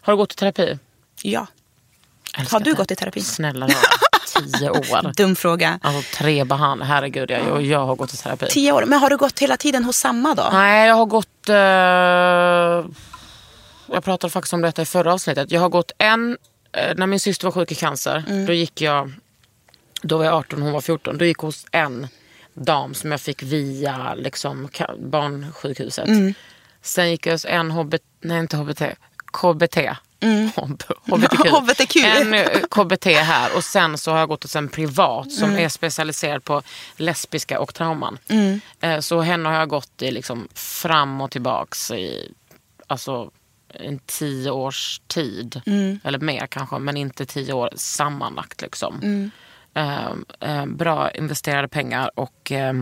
[0.00, 0.78] Har du gått i terapi?
[1.22, 1.46] Ja.
[2.50, 2.76] Har du det.
[2.76, 3.20] gått i terapi?
[3.20, 3.74] Snälla rara.
[4.32, 5.12] Tio år.
[5.16, 5.78] Dum fråga.
[5.82, 6.94] Alltså tre behandlingar.
[6.94, 8.46] Herregud, jag, jag, har gått i terapi.
[8.50, 8.84] Tio år.
[8.86, 10.48] Men har du gått hela tiden hos samma då?
[10.52, 11.48] Nej, jag har gått...
[11.48, 11.56] Eh,
[13.94, 15.50] jag pratade faktiskt om detta i förra avsnittet.
[15.50, 16.36] Jag har gått en...
[16.72, 18.46] Eh, när min syster var sjuk i cancer, Mm.
[18.46, 19.12] då gick jag...
[20.02, 21.18] Då var jag 18 hon var 14.
[21.18, 22.08] Då gick jag hos en
[22.54, 24.68] dam som jag fick via liksom,
[24.98, 26.08] barnsjukhuset.
[26.08, 26.34] Mm.
[26.82, 28.02] Sen gick jag hos en HBT...
[28.20, 28.82] Nej, inte HBT.
[29.32, 29.78] KBT.
[30.56, 31.48] HB, HBTQ.
[31.50, 31.96] HBTQ.
[32.04, 35.64] En eh, KBT här och sen så har jag gått hos en privat som Mm.
[35.64, 36.62] är specialiserad på
[36.96, 38.18] lesbiska och trauman.
[38.80, 42.32] Eh, Så henne har jag gått i liksom fram och tillbaks i
[42.86, 43.30] alltså,
[43.74, 45.60] en tio års tid.
[45.66, 46.00] Mm.
[46.04, 48.60] Eller mer kanske, men inte tio år sammanlagt.
[48.62, 49.30] Liksom.
[49.74, 50.06] Eh,
[50.40, 52.72] eh, bra investerade pengar och eh,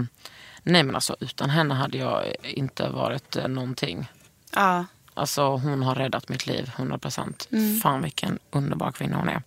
[0.63, 4.07] nej men alltså utan henne hade jag inte varit någonting.
[4.55, 4.85] Ja.
[5.17, 7.49] Alltså hon har räddat mitt liv 100 procent.
[7.83, 9.43] Fan vilken underbar kvinna hon är.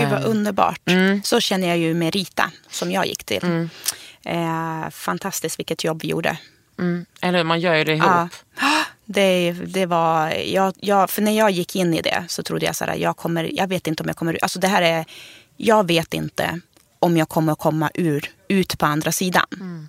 [0.00, 0.80] Gud vad underbart.
[0.84, 1.22] Mm.
[1.22, 3.68] Så känner jag ju med Rita som jag gick till.
[4.24, 6.38] Eh, fantastiskt vilket jobb vi gjorde.
[6.78, 7.06] Mm.
[7.20, 8.06] Eller man gör ju det ihop.
[8.06, 8.28] Ja.
[9.08, 12.76] Det, det var, jag, jag, för när jag gick in i det så trodde jag
[12.76, 15.04] så här, jag, kommer, jag vet inte om jag kommer, alltså det här är,
[15.56, 16.60] jag vet inte
[16.98, 19.88] om jag kommer komma ur, ut på andra sidan.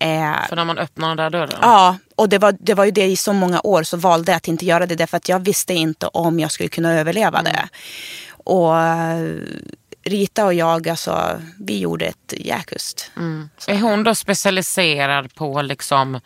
[0.00, 1.58] Eh, För när man öppnar den där dörren.
[1.62, 4.36] Ja, och det var, det var ju det i så många år så valde jag
[4.36, 7.68] att inte göra det därför att jag visste inte om jag skulle kunna överleva det.
[8.30, 9.36] Och eh,
[10.04, 13.10] Rita och jag, alltså, vi gjorde ett jäkust.
[13.68, 16.20] Är hon då specialiserad på liksom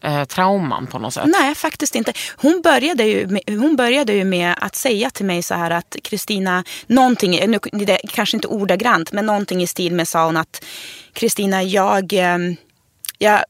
[0.00, 1.24] eh, trauman på något sätt?
[1.26, 2.12] Nej, faktiskt inte.
[2.36, 5.96] Hon började, ju med, hon började ju med att säga till mig så här att
[6.04, 10.64] Kristina, någonting, nu, det kanske inte ordagrant, men någonting i stil med sa hon att
[11.12, 12.38] Kristina, jag, eh,
[13.22, 13.44] jag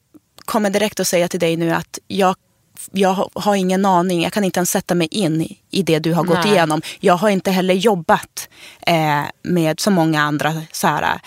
[0.44, 2.36] kommer direkt att säga till dig nu att jag
[2.92, 5.40] jag har ingen aning, jag kan inte ens sätta mig in
[5.70, 6.52] i- det du har gått Nej.
[6.52, 6.82] igenom.
[7.00, 8.48] Jag har inte heller jobbat
[8.86, 10.62] eh, med så många andra.
[10.72, 11.20] Så här,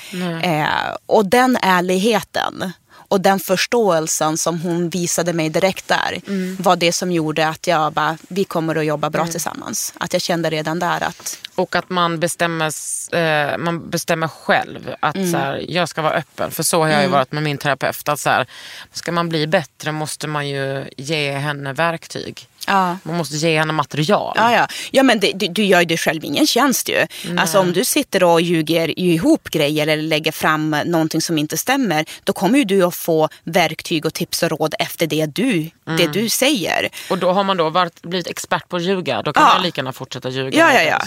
[0.43, 2.71] eh, och den ärligheten
[3.13, 6.21] och den förståelsen som hon visade mig direkt där
[6.61, 9.93] var det som gjorde att jag bara, vi kommer att jobba bra tillsammans.
[9.97, 12.71] Att jag kände redan där att Och att man bestämmer,
[13.15, 15.31] eh, man bestämmer själv att Mm.
[15.31, 16.51] så här, jag ska vara öppen.
[16.51, 18.09] För så har jag ju varit med min terapeut.
[18.09, 18.47] Att så här,
[18.93, 22.47] ska man bli bättre måste man ju ge henne verktyg.
[22.67, 22.97] Ja.
[23.03, 24.33] Man måste ge henne material.
[24.35, 24.67] Ja, ja.
[24.91, 27.07] ja men det, du, du gör ju dig själv ingen tjänst ju.
[27.37, 32.05] Alltså om du sitter och ljuger ihop grejer eller lägger fram någonting som inte stämmer.
[32.23, 36.07] Då kommer ju du att få verktyg och tips och råd efter det du, det
[36.13, 36.89] du säger.
[37.09, 39.21] Och då har man då varit, blivit expert på att ljuga.
[39.21, 39.53] Då kan Ja.
[39.53, 40.59] man lika gärna fortsätta ljuga.
[40.59, 41.01] Ja, ja, ja.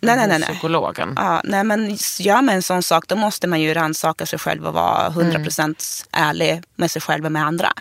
[0.00, 0.48] Nej, nej, nej, nej.
[0.48, 1.12] Psykologen.
[1.16, 4.66] Ja, nej, men gör man en sån sak då måste man ju rannsaka sig själv
[4.66, 7.72] och vara 100% ärlig med sig själv och med andra.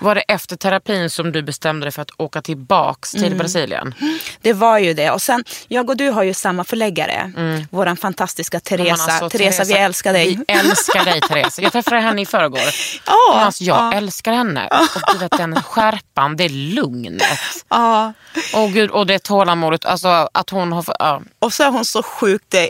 [0.00, 3.38] Var det efter terapin som du bestämde dig för att åka tillbaks till Mm.
[3.38, 3.94] Brasilien?
[4.42, 5.10] Det var ju det.
[5.10, 7.32] Och sen, jag och du har ju samma förläggare.
[7.70, 8.82] Våran fantastiska Teresa.
[8.84, 9.22] Mm.
[9.22, 10.38] Alltså, Teresa, vi älskar dig.
[10.48, 11.62] Vi älskar dig Teresa.
[11.62, 12.60] Jag träffade henne i förrgår.
[13.34, 13.92] Men alltså, jag ja.
[13.92, 14.68] älskar henne.
[14.68, 17.22] Och du vet den skärpan, det lugnet.
[17.68, 18.12] Ja.
[18.54, 19.84] Och, gud, och det tålamodet.
[19.84, 20.84] Alltså att hon har...
[20.98, 21.22] Ja.
[21.38, 22.60] Och så är hon så sjukt eh,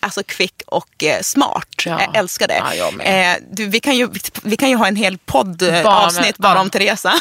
[0.00, 1.68] alltså kvick och eh, smart.
[1.86, 2.00] Ja.
[2.00, 2.62] Jag älskar det.
[2.64, 4.08] Ja, jag eh, du, vi, kan ju,
[4.42, 7.12] vi kan ju ha en hel podd eh, Bara bara om Teresa.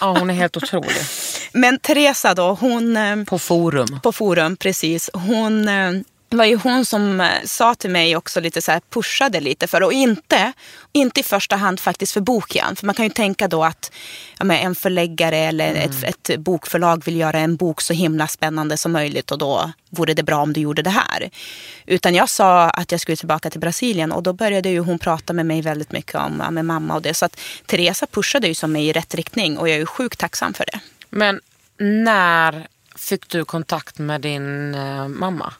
[0.00, 0.96] ja, hon är helt otrolig.
[1.52, 2.96] Men Teresa då, hon...
[2.96, 4.00] Eh, På forum.
[4.02, 5.10] på forum, precis.
[5.12, 5.92] Hon eh,
[6.30, 9.66] det var ju hon som eh, sa till mig också lite så här, pushade lite
[9.66, 10.52] för och inte,
[10.92, 12.76] inte i första hand faktiskt för boken.
[12.76, 13.92] För man kan ju tänka då att
[14.38, 18.92] ja, en förläggare eller ett, ett bokförlag vill göra en bok så himla spännande som
[18.92, 21.30] möjligt och då vore det bra om du gjorde det här.
[21.86, 25.32] Utan jag sa att jag skulle tillbaka till Brasilien och då började ju hon prata
[25.32, 27.14] med mig väldigt mycket om ja, med mamma och det.
[27.14, 30.18] Så att Teresa pushade ju som mig i rätt riktning och jag är ju sjukt
[30.18, 30.80] tacksam för det.
[31.10, 31.40] Men
[31.78, 35.52] när fick du kontakt med din eh, mamma?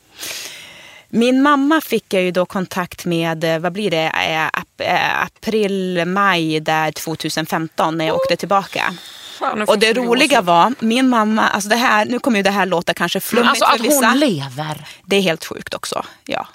[1.09, 5.23] Min mamma fick jag ju då kontakt med, eh, vad blir det, eh, ap- eh,
[5.23, 8.95] april, maj där 2015 när jag åkte tillbaka.
[9.39, 12.67] Fan, Och det roliga var, min mamma, alltså det här, nu kommer ju det här
[12.67, 14.07] låta kanske Men flummigt Alltså för att vissa.
[14.09, 14.87] hon lever.
[15.05, 16.05] Det är helt sjukt också.
[16.25, 16.47] Ja.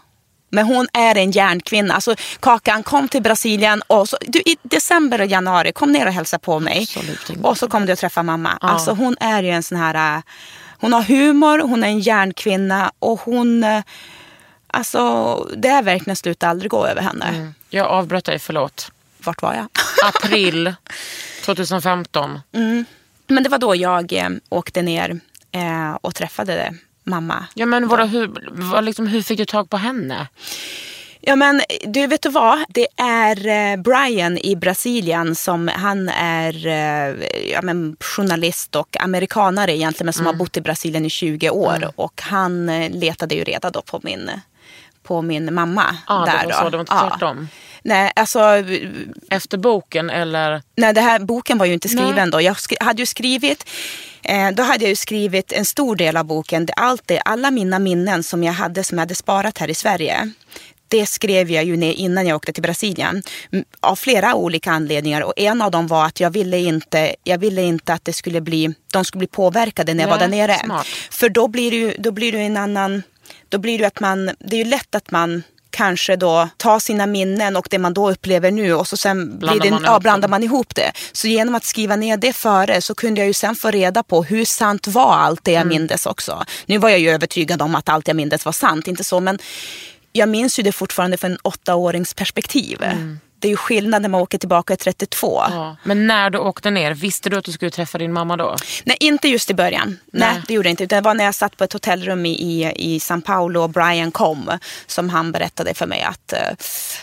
[0.54, 1.94] Men hon är en järnkvinna.
[1.94, 6.14] Alltså, Kakan kom till Brasilien och så, du, i december och januari kom ner och
[6.14, 6.82] hälsa på mig.
[6.82, 8.58] Absolut och så kom du och träffa mamma.
[8.62, 10.18] Alltså, hon är ju en sån här...
[10.18, 10.22] äh,
[10.80, 13.64] Hon har humor, hon är en järnkvinna och hon...
[13.64, 13.82] äh,
[14.68, 17.54] Alltså, det är verkligen slut aldrig gå över henne.
[17.70, 18.92] Jag avbröt dig, förlåt.
[19.18, 19.68] Vart var jag?
[20.16, 20.74] April
[21.46, 22.40] 2015.
[23.28, 25.20] Men det var då jag eh, åkte ner
[25.52, 26.74] eh, och träffade
[27.04, 27.46] mamma.
[27.54, 30.28] Ja, men vadå, hur, liksom, hur fick du tag på henne?
[31.26, 32.60] Ja men du vet du vad?
[32.70, 37.16] Det är eh, Brian i Brasilien som han är eh,
[37.52, 41.92] ja, men, journalist och amerikanare egentligen men som har bott i Brasilien i 20 år.
[41.96, 44.32] Och han eh, letade ju reda då på min,
[45.04, 45.98] på min mamma.
[46.08, 46.58] Ja, det där var då.
[46.58, 47.48] så, det var inte tvärtom.
[47.82, 48.40] Nej, alltså
[49.30, 50.62] Efter boken eller?
[50.76, 52.42] Nej, det här boken var ju inte skriven då.
[52.42, 53.70] Jag skri- hade ju skrivit,
[54.54, 56.68] då hade jag ju skrivit en stor del av boken.
[56.76, 60.32] Allt det, alla mina minnen som jag hade, som jag hade sparat här i Sverige.
[60.88, 63.24] Det skrev jag ju ner innan jag åkte till Brasilien.
[63.80, 65.22] Av flera olika anledningar.
[65.22, 68.42] Och en av dem var att jag ville inte, jag ville inte att det skulle
[68.42, 70.58] bli, de skulle bli påverkade när jag var där Nej, nere.
[70.66, 70.86] smart.
[71.12, 73.04] För då blir det ju, då blir det en annan,
[73.50, 75.44] då blir det ju att man, det är ju lätt att man
[75.74, 79.60] kanske då tar sina minnen och det man då upplever nu och så sen Blandar
[79.60, 80.92] blir det, man ja, ihop blandar man ihop det.
[81.12, 84.24] Så genom att skriva ner det före så kunde jag ju sen få reda på
[84.24, 85.70] hur sant var allt det jag Mm.
[85.78, 86.44] mindes också.
[86.66, 89.40] Nu var jag ju övertygad om att allt jag mindes var sant, inte så men
[90.12, 92.78] jag minns ju det fortfarande från en åttaårings perspektiv.
[93.44, 95.42] Det är ju skillnad när man åker tillbaka i 32.
[95.42, 95.58] Mm.
[95.58, 95.78] Ja.
[95.84, 98.56] Men när du åkte ner, visste du att du skulle träffa din mamma då?
[98.84, 100.00] Nej, inte just i början.
[100.12, 100.30] Nej.
[100.34, 100.42] Nej.
[100.48, 100.86] det gjorde jag inte.
[100.86, 104.12] Det var när jag satt på ett hotellrum i, i, i São Paulo och Brian
[104.12, 106.40] kom som han berättade för mig att, eh,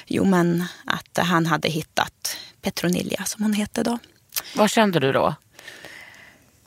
[0.07, 3.99] jo, men, att han hade hittat Petronilla som hon hette då.
[4.57, 5.35] Vad kände du då?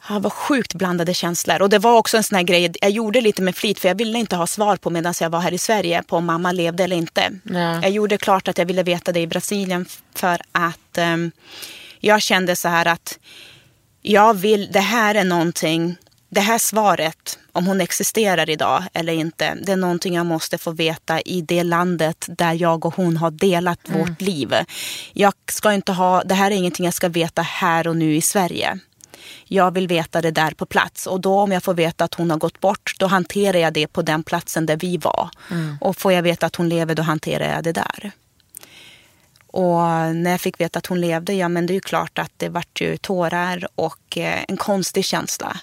[0.10, 1.62] Ja, det var sjukt blandade känslor.
[1.62, 3.96] Och det var också en sån här grej, jag gjorde lite med flit för jag
[3.96, 6.84] ville inte ha svar på medan jag var här i Sverige på om mamma levde
[6.84, 7.32] eller inte.
[7.44, 7.80] Nej.
[7.82, 9.86] Jag gjorde klart att jag ville veta det i Brasilien
[10.16, 11.32] för att ehm,
[12.00, 13.20] jag kände så här att
[14.02, 15.96] jag vill, det här är någonting,
[16.30, 19.58] det här svaret om hon existerar idag eller inte.
[19.64, 23.32] Det är någonting jag måste få veta i det landet där jag och hon har
[23.32, 24.56] delat vårt liv.
[25.14, 28.22] Jag ska inte ha, det här är ingenting jag ska veta här och nu i
[28.22, 28.80] Sverige.
[29.46, 31.08] Jag vill veta det där på plats.
[31.08, 33.88] Och då om jag får veta att hon har gått bort, då hanterar jag det
[33.88, 35.30] på den platsen där vi var.
[35.82, 38.12] Och får jag veta att hon lever, då hanterar jag det där.
[39.48, 39.82] Och
[40.16, 42.50] när jag fick veta att hon levde, ja men det är ju klart att det
[42.50, 45.58] vart ju tårar och eh, en konstig känsla.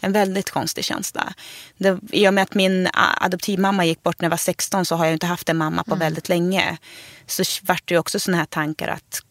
[0.00, 1.34] En väldigt konstig känsla.
[1.76, 2.88] Det, I och med att min
[3.20, 5.94] adoptivmamma gick bort när jag var 16 så har jag inte haft en mamma på
[5.94, 6.76] väldigt länge.
[7.26, 9.22] Så vart det ju också sådana här tankar att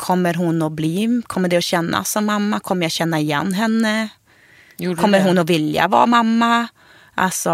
[0.00, 2.60] kommer hon att bli, kommer det att kännas som mamma?
[2.60, 4.08] Kommer jag känna igen henne?
[4.76, 5.24] Gjorde Kommer det?
[5.24, 6.68] hon att vilja vara mamma?
[7.14, 7.50] Alltså,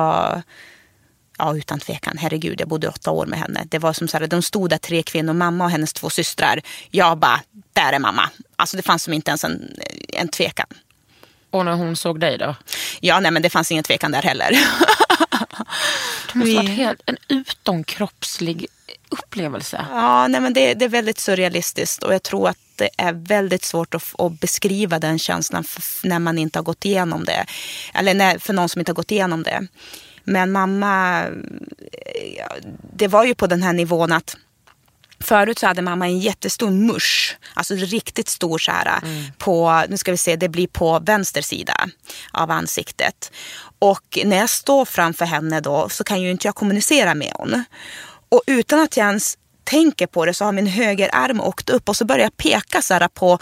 [1.38, 2.18] ja utan tvekan.
[2.18, 3.64] Herregud, jag bodde åtta år med henne.
[3.68, 6.60] Det var som så här, de stod där tre kvinnor, mamma och hennes två systrar.
[6.90, 7.40] Jag bara,
[7.72, 8.30] där är mamma.
[8.56, 9.76] Alltså det fanns som inte ens en,
[10.12, 10.66] en tvekan.
[11.50, 12.54] Och när hon såg dig då?
[13.00, 14.50] Ja, nej men det fanns ingen tvekan där heller.
[16.32, 18.66] Det måste varit helt, en utomkroppslig
[19.08, 19.86] upplevelse.
[19.90, 23.64] Ja, nej men det, det är väldigt surrealistiskt och jag tror att det är väldigt
[23.64, 27.46] svårt att, att beskriva den känslan f- när man inte har gått igenom det.
[27.94, 29.66] Eller när, för någon som inte har gått igenom det.
[30.24, 32.46] Men mamma, eh,
[32.96, 34.36] det var ju på den här nivån att
[35.20, 39.00] Förut så hade mamma en jättestor musch, alltså riktigt stor så här
[39.38, 41.88] på, nu ska vi se, det blir på vänster sida
[42.32, 43.32] av ansiktet.
[43.78, 47.64] Och när jag står framför henne då så kan ju inte jag kommunicera med hon.
[48.28, 51.96] Och utan att jag ens tänker på det så har min högerarm åkt upp och
[51.96, 53.38] så börjar jag peka så här på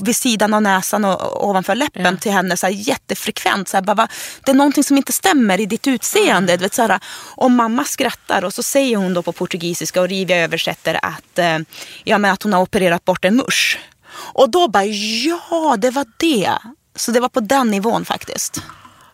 [0.00, 3.68] vid sidan av näsan och ovanför läppen till henne så här jättefrekvent.
[3.68, 4.08] Så här, bara, va,
[4.44, 6.56] det är någonting som inte stämmer i ditt utseende.
[6.56, 7.00] Du vet, så här,
[7.34, 11.58] och mamma skrattar och så säger hon då på portugisiska och Rivia översätter att, eh,
[12.04, 13.78] ja, men att hon har opererat bort en musch.
[14.14, 16.52] Och då bara, ja det var det.
[16.96, 18.62] Så det var på den nivån faktiskt.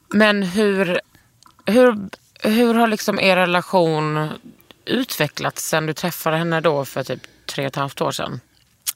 [0.08, 1.00] Men hur,
[1.66, 2.08] hur,
[2.42, 4.30] hur har liksom er relation
[4.86, 8.40] utvecklats sen du träffade henne då för typ tre och ett halvt år sedan?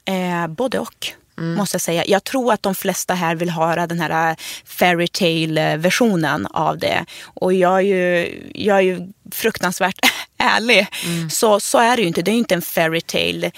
[0.05, 1.13] Eh, både och.
[1.41, 2.05] Måste jag säga.
[2.07, 7.05] Jag tror att de flesta här vill höra den här fairy tale versionen av det.
[7.25, 9.99] Och jag är ju, jag är ju fruktansvärt
[10.39, 10.87] ärlig.
[11.31, 12.23] Så, så är det ju inte.
[12.23, 13.51] Det är ju inte en fairy tale.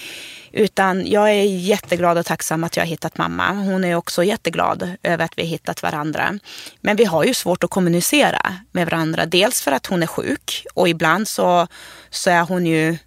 [0.51, 3.51] Utan jag är jätteglad och tacksam att jag har hittat mamma.
[3.51, 6.39] Hon är också jätteglad över att vi har hittat varandra.
[6.81, 9.25] Men vi har ju svårt att kommunicera med varandra.
[9.25, 11.67] Dels för att hon är sjuk och ibland så,
[12.09, 12.97] så är hon ju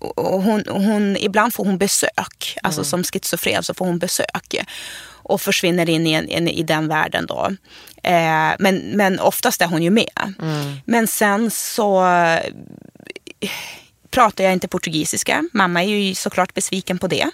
[0.00, 4.54] och hon, hon, ibland får hon besök, alltså som schizofren så får hon besök
[5.22, 7.48] och försvinner in i, en, i den världen då.
[8.02, 10.34] Eh, men, men oftast är hon ju med.
[10.84, 12.04] Men sen så
[14.10, 15.44] pratar jag inte portugisiska.
[15.52, 17.30] Mamma är ju såklart besviken på det.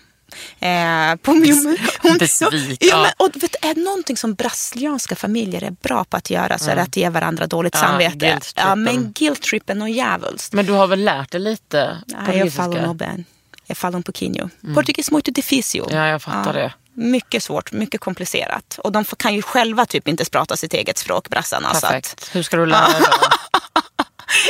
[0.61, 3.03] Eh, på min, hon, Besviken, Ja, ja.
[3.03, 6.71] men, och vet, är det någonting som brasilianska familjer är bra på att göra så
[6.71, 8.39] är det att ge varandra dåligt Ja, samvete.
[8.57, 10.53] Ja, men guilt-trippen och djävulskt.
[10.53, 12.63] Men du har väl lärt dig lite Nej, eu portugisiska?
[12.63, 13.25] falo no bem.
[13.67, 14.49] Jag falo um pouquinho.
[14.75, 15.85] Portugis muito difícil.
[15.91, 16.73] Ja, jag fattar det.
[16.95, 18.79] Mycket svårt, mycket komplicerat.
[18.85, 21.71] Och de kan ju själva typ inte prata sitt eget språk, brassarna.
[21.75, 22.31] Så att, Perfekt.
[22.33, 23.01] Hur ska du lära dig
[23.53, 23.56] då?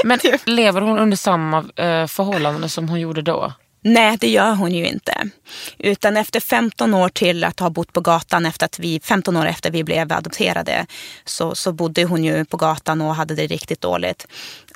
[0.05, 3.53] Men lever hon under samma eh, förhållanden som hon gjorde då?
[3.87, 5.31] nej, det gör hon ju inte.
[5.79, 9.47] Utan efter 15 år till att ha bott på gatan, efter att vi, 15 år
[9.47, 10.87] efter vi blev adopterade,
[11.25, 14.27] så, så bodde hon ju på gatan och hade det riktigt dåligt.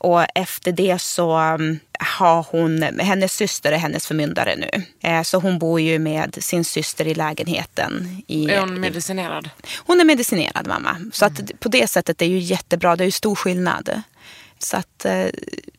[0.01, 4.85] Och efter det så um, har hon, hennes syster är hennes förmyndare nu.
[5.09, 8.23] Eh, så hon bor ju med sin syster i lägenheten.
[8.27, 9.51] I, Är hon medicinerad?
[9.77, 10.97] Hon är medicinerad mamma.
[11.13, 12.97] Så att på det sättet är det ju jättebra.
[12.97, 14.03] Det är ju stor skillnad.
[14.63, 15.27] Så att eh,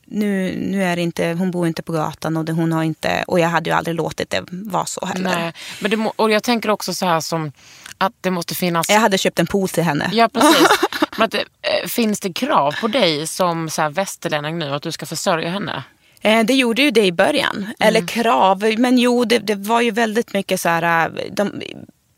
[0.06, 3.40] nu, nu är inte, hon bor inte på gatan och det, hon har inte, och
[3.40, 5.30] jag hade ju aldrig låtit det vara så heller.
[5.40, 5.54] Nej.
[5.80, 7.52] Men det och jag tänker också så här som
[7.98, 8.90] att det måste finnas...
[8.90, 10.10] Jag hade köpt en pool till henne.
[10.14, 10.68] Ja, precis.
[11.18, 11.42] Men att eh,
[11.88, 15.84] finns det krav på dig som så här västerlänning nu att du ska försörja henne?
[16.22, 17.68] Eh, Det gjorde ju det i början.
[17.80, 18.64] Eller krav.
[18.78, 21.12] Men jo, det, det var ju väldigt mycket så här.
[21.32, 21.62] De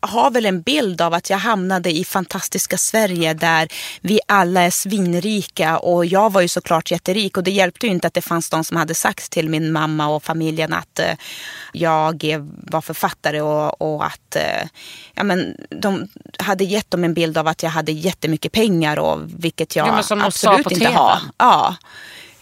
[0.06, 3.68] har väl en bild av att jag hamnade i fantastiska Sverige där
[4.00, 8.06] vi alla är svinrika och jag var ju såklart jätterik och det hjälpte ju inte
[8.06, 11.14] att det fanns de som hade sagt till min mamma och familjen att eh,
[11.72, 12.24] jag
[12.62, 14.68] var författare och, och att eh,
[15.14, 19.20] ja, men de hade gett dem en bild av att jag hade jättemycket pengar och
[19.26, 21.18] vilket jag Ja, absolut inte har.
[21.38, 21.76] Ja.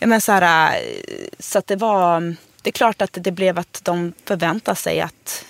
[0.02, 0.80] Ja, men så, här, eh,
[1.38, 2.36] så att det var...
[2.62, 5.44] Det är klart att det blev att de förväntade sig att,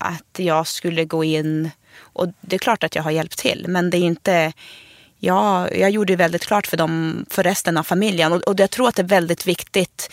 [0.00, 1.70] att jag skulle gå in.
[1.98, 3.64] Och det är klart att jag har hjälpt till.
[3.68, 4.52] Men det är inte...
[5.22, 8.32] Ja, jag gjorde det väldigt klart för, dem, för resten av familjen.
[8.32, 10.10] Och, och jag tror att det är väldigt viktigt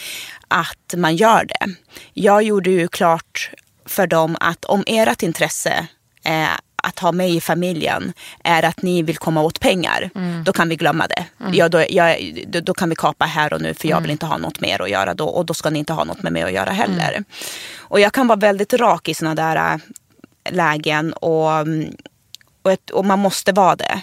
[0.48, 1.76] att man gör det.
[2.14, 3.52] Jag gjorde ju klart
[3.86, 5.88] för dem att om ert intresse
[6.24, 6.50] eh,
[6.84, 8.13] att ha mig i familjen
[8.43, 10.09] är att ni vill komma åt pengar,
[10.43, 11.25] då kan vi glömma det.
[11.53, 14.25] Ja, då, jag, då, då kan vi kapa här och nu för jag vill inte
[14.25, 16.43] ha något mer att göra då och då ska ni inte ha något med mig
[16.43, 17.23] att göra heller.
[17.78, 19.78] Och jag kan vara väldigt rak i sådana där äh,
[20.53, 21.95] lägen och, mm,
[22.61, 24.01] och, ett, och man måste vara det.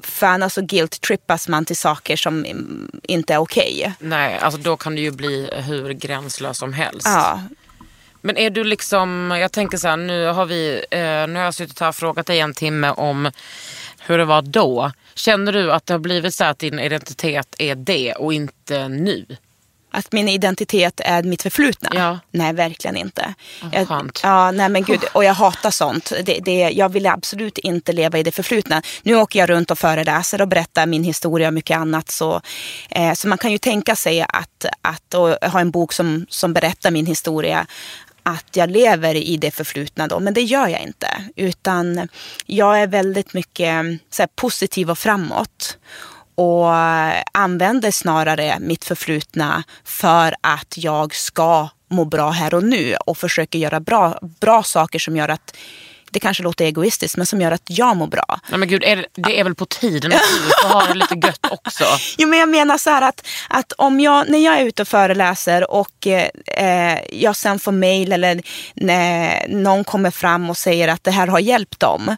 [0.00, 3.92] För annars så guilt-trippas man till saker som mm, inte är okej.
[3.98, 7.06] Nej, alltså då kan det ju bli hur gränslös som helst.
[7.06, 7.42] Ja,
[8.20, 11.54] Men är du liksom, jag tänker så här, nu har vi, eh, nu har jag
[11.54, 13.30] suttit här och frågat dig en timme om
[13.98, 14.92] hur det var då.
[15.14, 19.26] Känner du att det har blivit så att din identitet är det och inte nu?
[19.92, 21.90] Att min identitet är mitt förflutna?
[21.94, 22.18] Ja.
[22.30, 23.34] Nej, verkligen inte.
[23.62, 24.20] vad Jag, skönt.
[24.22, 25.00] ja, nej men gud.
[25.12, 26.12] Och jag hatar sånt.
[26.24, 28.82] Det, det, jag vill absolut inte leva i det förflutna.
[29.02, 32.10] Nu åker jag runt och föreläser och berättar min historia och mycket annat.
[32.10, 32.40] Så,
[32.90, 35.14] eh, så man kan ju tänka sig att, att
[35.52, 37.66] ha en bok som, som berättar min historia
[38.22, 41.24] att jag lever i det förflutna då, men det gör jag inte.
[41.36, 42.08] Utan
[42.46, 45.78] jag är väldigt mycket så här, positiv och framåt
[46.34, 46.74] och
[47.32, 53.58] använder snarare mitt förflutna för att jag ska må bra här och nu och försöker
[53.58, 55.56] göra bra, bra saker som gör att
[56.10, 58.40] det kanske låter egoistiskt, men som gör att jag mår bra.
[58.48, 60.94] Nej men gud, är det, det är väl på tiden att du får ha det
[60.94, 61.84] lite gött också?
[62.18, 64.88] Jo, men jag menar så här att, att om jag, när jag är ute och
[64.88, 68.42] föreläser och eh, jag sen får mail eller
[68.74, 72.16] när någon kommer fram och säger att det här har hjälpt dem,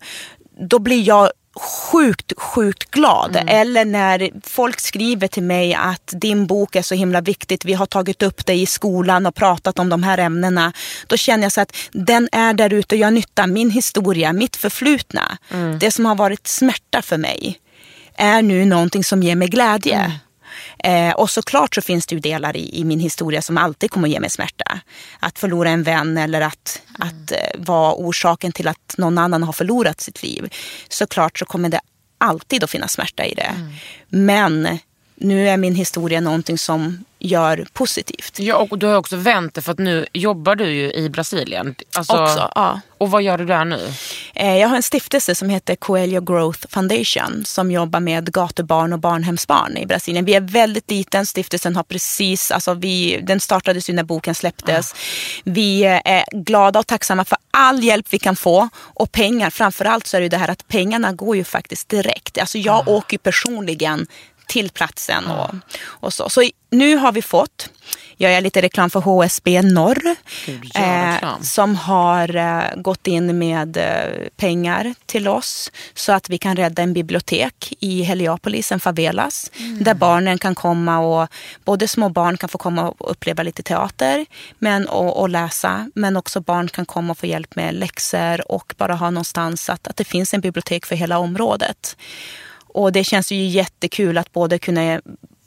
[0.61, 3.45] då blir jag sjukt, sjukt glad.
[3.47, 7.87] Eller när folk skriver till mig att din bok är så himla viktigt, vi har
[7.87, 10.73] tagit upp det i skolan och pratat om de här ämnena.
[11.07, 13.47] Då känner jag så att den är där ute och gör nytta.
[13.47, 15.39] Min historia, mitt förflutna,
[15.81, 17.59] det som har varit smärta för mig
[18.17, 20.13] är nu någonting som ger mig glädje.
[20.83, 24.09] Eh, och såklart så finns det ju delar i, i min historia som alltid kommer
[24.09, 24.80] att ge mig smärta.
[25.20, 29.53] Att förlora en vän eller att, att eh, vara orsaken till att någon annan har
[29.53, 30.55] förlorat sitt liv.
[30.89, 31.80] Såklart så kommer det
[32.18, 33.53] alltid att finnas smärta i det.
[34.09, 34.78] Men
[35.23, 38.39] nu är min historia någonting som gör positivt.
[38.39, 41.75] Ja, och du har också vänt det för att nu jobbar du ju i Brasilien.
[41.97, 42.81] Alltså, Också, ja.
[42.99, 43.93] Och vad gör du där nu?
[44.35, 48.99] Eh, Jag har en stiftelse som heter Coelho Growth Foundation som jobbar med gatubarn och
[48.99, 50.25] barnhemsbarn i Brasilien.
[50.25, 51.27] Vi är väldigt liten.
[51.27, 54.95] Stiftelsen har precis, alltså vi, den startades ju när boken släpptes.
[55.45, 59.51] Vi eh, är glada och tacksamma för all hjälp vi kan få och pengar.
[59.51, 62.39] Framförallt så är det det här att pengarna går ju faktiskt direkt.
[62.39, 64.07] Alltså jag åker ju personligen
[64.53, 66.29] till platsen och, och så.
[66.29, 67.71] Så nu har vi fått,
[68.17, 71.43] jag gör lite reklam för HSB Norr, Gud, reklam.
[71.43, 76.83] som har eh, gått in med eh, pengar till oss så att vi kan rädda
[76.83, 79.85] en bibliotek i Heliopolis, en favelas, Mm.
[79.85, 81.29] där barnen kan komma och
[81.65, 84.27] både små barn kan få komma och uppleva lite teater
[84.59, 88.75] men, och, och läsa, men också barn kan komma och få hjälp med läxor och
[88.79, 91.97] bara ha någonstans att, att det finns en bibliotek för hela området.
[92.75, 95.01] Och det känns ju jättekul att både kunna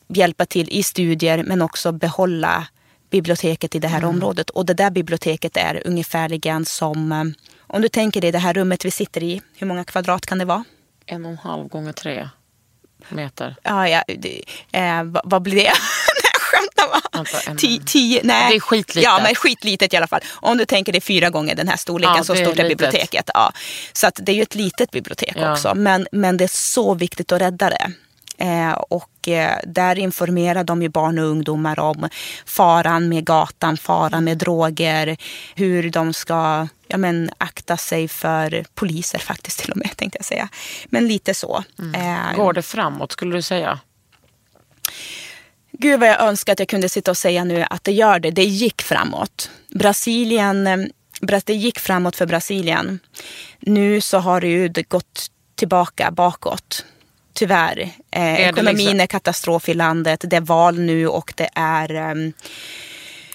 [0.07, 2.67] hjälpa till i studier men också behålla
[3.11, 4.49] biblioteket i det här området.
[4.49, 7.23] Och det där biblioteket är ungefärligen som, eh,
[7.67, 10.45] om du tänker dig det här rummet vi sitter i, hur många kvadrat kan det
[10.45, 10.63] vara?
[11.05, 12.29] En och en halv gånger tre
[13.09, 13.55] meter.
[13.63, 15.61] Ja, ja det, eh, vad, vad blir det?
[15.63, 15.71] Nej,
[16.33, 17.01] jag skämtar bara.
[17.01, 17.04] Vänta, en-
[17.57, 18.49] Tio, tio, nej.
[18.49, 19.03] Det är skitlitet.
[19.03, 20.21] Ja, men skitlitet i alla fall.
[20.31, 22.77] Om du tänker dig fyra gånger den här storleken, Ja, så är stort är litet.
[22.77, 23.29] biblioteket.
[23.33, 23.51] Ja.
[23.93, 25.51] Så att det är ju ett litet bibliotek Ja.
[25.51, 25.75] också.
[25.75, 27.91] Men, men det är så viktigt att rädda det.
[28.37, 32.09] Eh, och eh, där informerar de ju barn och ungdomar om
[32.45, 35.17] faran med gatan, faran med droger,
[35.55, 40.25] hur de ska ja, men, akta sig för poliser faktiskt till och med tänkte jag
[40.25, 40.49] säga.
[40.85, 41.63] Men lite så.
[41.95, 43.79] Eh, Går det framåt skulle du säga?
[45.79, 48.31] Gud vad jag önskar att jag kunde sitta och säga nu att det gör det.
[48.31, 49.49] Det gick framåt.
[49.69, 52.99] Brasilien, eh, det gick framåt för Brasilien.
[53.59, 56.85] Nu så har det ju gått tillbaka bakåt.
[57.33, 57.79] Tyvärr.
[57.79, 60.23] Eh, det ekonomin liksom- är katastrof i landet.
[60.27, 62.33] Det är val nu och det är ehm,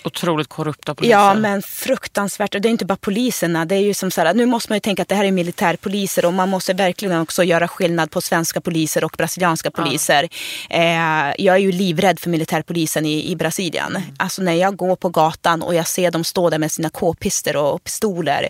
[0.05, 1.19] Otroligt korrupta poliser.
[1.19, 2.55] Ja, men fruktansvärt.
[2.55, 3.65] Och det är inte bara poliserna.
[3.65, 5.33] Det är ju som så här, nu måste man ju tänka att det här är
[5.33, 10.29] militärpoliser och man måste verkligen också göra skillnad på svenska poliser och brasilianska poliser.
[10.71, 13.99] Eh, jag är ju livrädd för militärpolisen i, i Brasilien.
[14.17, 17.57] Alltså när jag går på gatan och jag ser dem stå där med sina k-pister
[17.57, 18.49] och pistoler.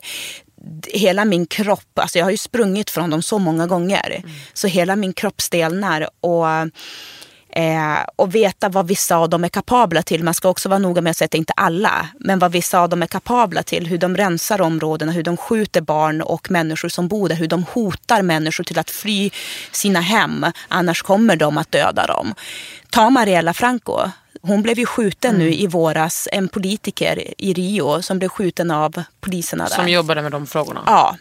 [0.87, 4.23] Hela min kropp, alltså jag har ju sprungit från dem så många gånger.
[4.53, 6.09] Så hela min kropp stelnar.
[6.21, 6.47] Och
[7.53, 10.25] Eh, och veta vad vissa av dem är kapabla till.
[10.25, 12.81] Man ska också vara noga med att säga att det inte alla, men vad vissa
[12.81, 13.87] av dem är kapabla till.
[13.87, 17.37] Hur de rensar områdena, hur de skjuter barn och människor som bor där.
[17.37, 19.31] Hur de hotar människor till att fly
[19.73, 22.35] sina hem, annars kommer de att döda dem.
[22.91, 23.99] Ta Mariella Franco.
[24.43, 29.03] Hon blev ju skjuten nu i våras, en politiker i Rio som blev skjuten av
[29.21, 29.77] poliserna där.
[29.77, 30.83] Som jobbade med de frågorna.
[30.87, 31.17] Ja.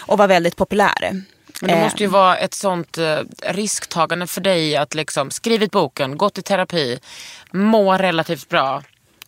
[0.00, 1.22] och var väldigt populär.
[1.60, 5.70] Men det Eh, måste ju vara ett sånt eh, risktagande för dig att liksom skrivit
[5.70, 6.98] boken, gått i terapi,
[7.52, 8.82] må relativt bra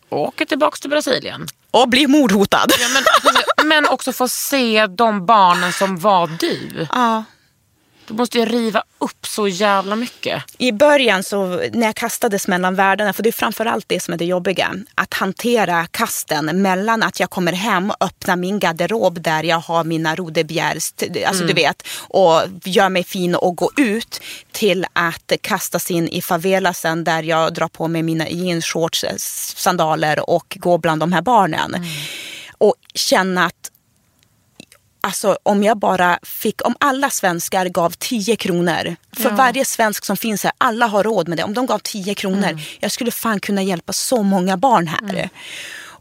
[0.09, 1.47] och åka tillbaka till Brasilien.
[1.71, 2.65] och bli mordhotad.
[2.79, 6.87] Ja, men, men också få se de barnen som var du.
[6.91, 7.23] Ja.
[8.09, 10.43] Du måste ju riva upp så jävla mycket.
[10.57, 14.17] I början så när jag kastades mellan världarna, för det är framförallt det som är
[14.17, 19.43] det jobbiga, att hantera kasten mellan att jag kommer hem och öppnar min garderob där
[19.43, 20.93] jag har mina rodebjärs,
[21.27, 26.21] alltså du vet, och gör mig fin och gå ut till att kastas in i
[26.21, 29.15] favelasen där jag drar på mig mina jeans, shorts, eh,
[29.55, 31.85] sandaler och går bland de här barnen.
[32.57, 33.68] Och känna att
[35.09, 40.17] Alltså om jag bara fick, om alla svenskar gav 10 kronor för varje svensk som
[40.17, 41.43] finns här, alla har råd med det.
[41.43, 45.29] Om de gav 10 kronor, jag skulle fan kunna hjälpa så många barn här.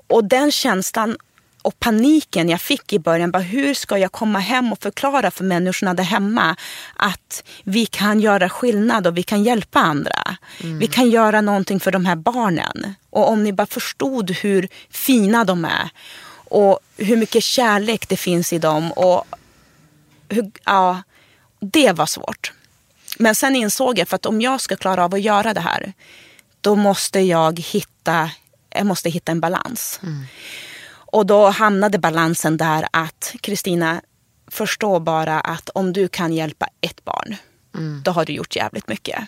[0.07, 1.17] Och den känslan
[1.63, 5.45] och paniken jag fick i början, bara, hur ska jag komma hem och förklara för
[5.45, 6.57] människorna där hemma
[6.97, 10.37] att vi kan göra skillnad och vi kan hjälpa andra.
[10.61, 12.95] Vi kan göra någonting för de här barnen.
[13.11, 15.91] Och om ni bara förstod hur fina de är
[16.51, 18.92] och hur mycket kärlek det finns i dem.
[18.92, 19.24] Och
[20.28, 21.03] hur, ja,
[21.61, 22.53] det var svårt.
[23.18, 25.92] Men sen insåg jag för att om jag ska klara av att göra det här
[26.61, 28.30] då måste jag hitta,
[28.70, 30.01] jag måste hitta en balans.
[31.11, 34.03] Och då hamnade balansen där att Kristina,
[34.51, 37.36] förstå bara att om du kan hjälpa ett barn,
[38.05, 39.18] då har du gjort jävligt mycket.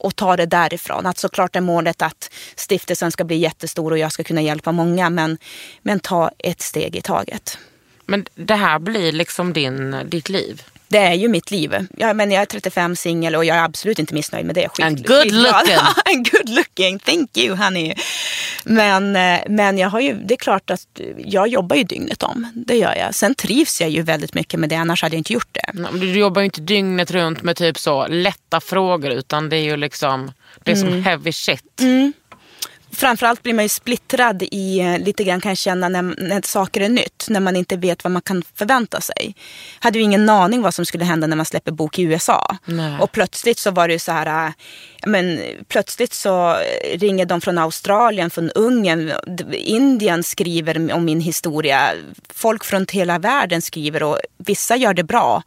[0.00, 1.06] Och ta det därifrån.
[1.06, 5.10] Att såklart är målet att stiftelsen ska bli jättestor och jag ska kunna hjälpa många.
[5.10, 5.38] Men,
[5.82, 7.58] men ta ett steg i taget.
[8.06, 10.62] Men det här blir liksom din, ditt liv.
[10.88, 11.86] Det är ju mitt liv.
[11.96, 14.68] Ja, men jag är 35 singel och jag är absolut inte missnöjd med det.
[14.68, 15.76] Skit, And good looking.
[16.14, 17.94] And good looking, thank you honey.
[18.64, 22.46] Men, eh, men jag har ju, det är klart att jag jobbar ju dygnet om.
[22.54, 23.14] Det gör jag.
[23.14, 25.70] Sen trivs jag ju väldigt mycket med det, annars hade jag inte gjort det.
[25.74, 29.62] Nej, Du jobbar ju inte dygnet runt med typ så lätta frågor utan det är
[29.62, 30.32] ju liksom
[30.64, 31.82] det är som heavy shit.
[32.92, 36.80] Framförallt blir man ju splittrad i, eh, lite grann kan jag känna när, när saker
[36.80, 37.26] är nytt.
[37.28, 39.34] När man inte vet vad man kan förvänta sig.
[39.78, 42.56] Hade ju ingen aning vad som skulle hända när man släpper bok i USA.
[42.64, 42.98] Nej.
[43.00, 44.52] Och plötsligt så var det ju så här, äh,
[45.06, 46.56] men plötsligt så
[46.94, 49.12] ringer de från Australien, från Ungern,
[49.52, 51.92] Indien skriver om min historia.
[52.34, 55.42] Folk från hela världen skriver och vissa gör det bra.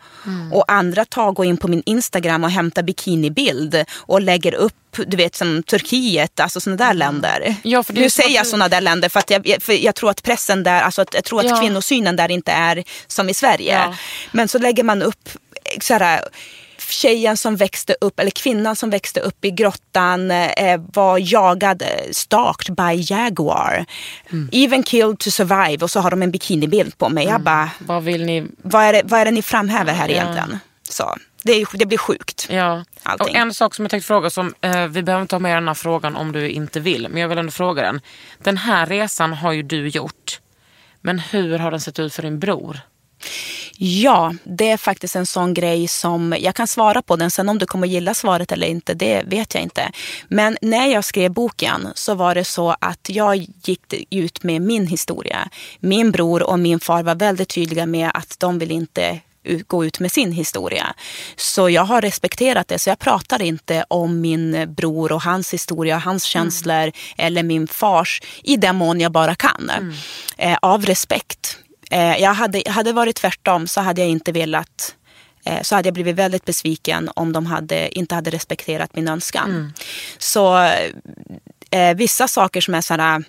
[0.52, 4.74] Och andra tar går in på min Instagram och hämtar bikinibild och lägger upp
[5.08, 7.56] du vet som Turkiet, alltså sådana där länder.
[7.64, 10.64] Ja, nu säger jag sådana där länder för att jag, för jag tror att pressen
[10.64, 11.60] där, alltså att, jag tror att Ja.
[11.62, 13.74] kvinnosynen där inte är som i Sverige.
[13.74, 13.96] Ja.
[14.32, 15.30] Men så lägger man upp
[15.82, 16.22] så här,
[16.94, 21.88] tjejen som växte upp, eller kvinnan som växte upp i grottan eh, var jagad, eh,
[22.12, 23.86] stalked by Jaguar.
[24.32, 24.50] Mm.
[24.52, 25.84] Even killed to survive.
[25.84, 27.26] Och så har de en bikinibild på mig.
[27.26, 28.48] Jag bara, Vad vill ni?
[28.62, 30.16] vad är, det, vad är det ni framhäver här Ja.
[30.16, 30.60] egentligen?
[30.90, 32.48] Så, det, det blir sjukt.
[32.50, 32.86] Ja.
[33.04, 33.28] Allting.
[33.30, 35.68] Och en sak som jag tänkte fråga, som, eh, vi behöver inte ha med den
[35.68, 38.02] här frågan om du inte vill, men jag vill ändå fråga den.
[38.44, 40.40] Den här resan har ju du gjort,
[41.02, 42.80] men hur har den sett ut för din bror?
[43.78, 47.32] Ja, det är faktiskt en sån grej som jag kan svara på den.
[47.32, 49.92] Sen om du kommer gilla svaret eller inte, det vet jag inte.
[50.28, 54.88] Men när jag skrev boken så var det så att jag gick ut med min
[54.88, 55.50] historia.
[55.80, 59.20] Min bror och min far var väldigt tydliga med att de vill inte
[59.68, 60.94] gå ut med sin historia.
[61.36, 62.80] Så jag har respekterat det.
[62.80, 68.22] Så jag pratar inte om min bror och hans historia, hans känslor eller min fars
[68.44, 69.72] i den mån jag bara kan.
[70.38, 71.60] Eh, av respekt.
[71.94, 74.96] Eh, jag hade, hade varit tvärtom så hade jag inte velat
[75.46, 79.74] eh, så hade jag blivit väldigt besviken om de hade, inte hade respekterat min önskan.
[80.18, 80.58] Så
[81.72, 83.24] eh, vissa saker som är sådana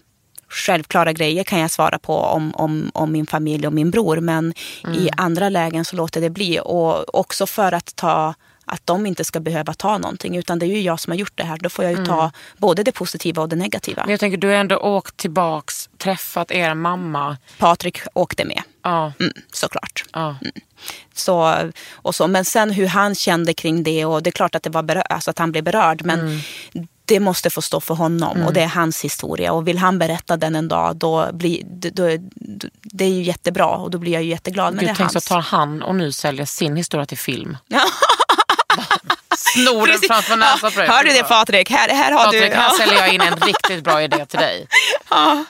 [0.48, 4.20] självklara grejer kan jag svara på om, om, om min familj och min bror.
[4.20, 4.54] Men
[4.96, 6.60] i andra lägen så låter det bli.
[6.64, 8.34] Och också för att ta
[8.64, 10.36] att de inte ska behöva ta någonting.
[10.36, 11.58] Utan det är ju jag som har gjort det här.
[11.58, 14.02] Då får jag ju ta både det positiva och det negativa.
[14.02, 17.36] Men jag tänker, du har ändå åkt tillbaks, träffat er mamma.
[17.58, 18.62] Patrik åkte med.
[18.82, 20.04] Ja, Mm, såklart.
[20.12, 20.36] ja.
[21.14, 21.54] Så,
[21.92, 22.26] och så.
[22.26, 25.02] Men sen hur han kände kring det och det är klart att, det var berör,
[25.08, 26.04] alltså att han blev berörd.
[26.04, 26.40] Men
[27.06, 29.52] det måste få stå för honom och det är hans historia.
[29.52, 33.22] Och vill han berätta den en dag då blir då, då, då, det är ju
[33.22, 34.74] jättebra och då blir jag ju jätteglad.
[34.74, 35.24] Men Gud, det är tänk så hans.
[35.24, 37.56] tar han och nu säljer sin historia till film.
[39.52, 40.88] Snor den framför näsan på dig.
[40.88, 41.70] Hör du det Patrik?
[41.70, 42.56] Här, här har Patrik, du...
[42.56, 44.68] här säljer jag in en riktigt bra idé till dig.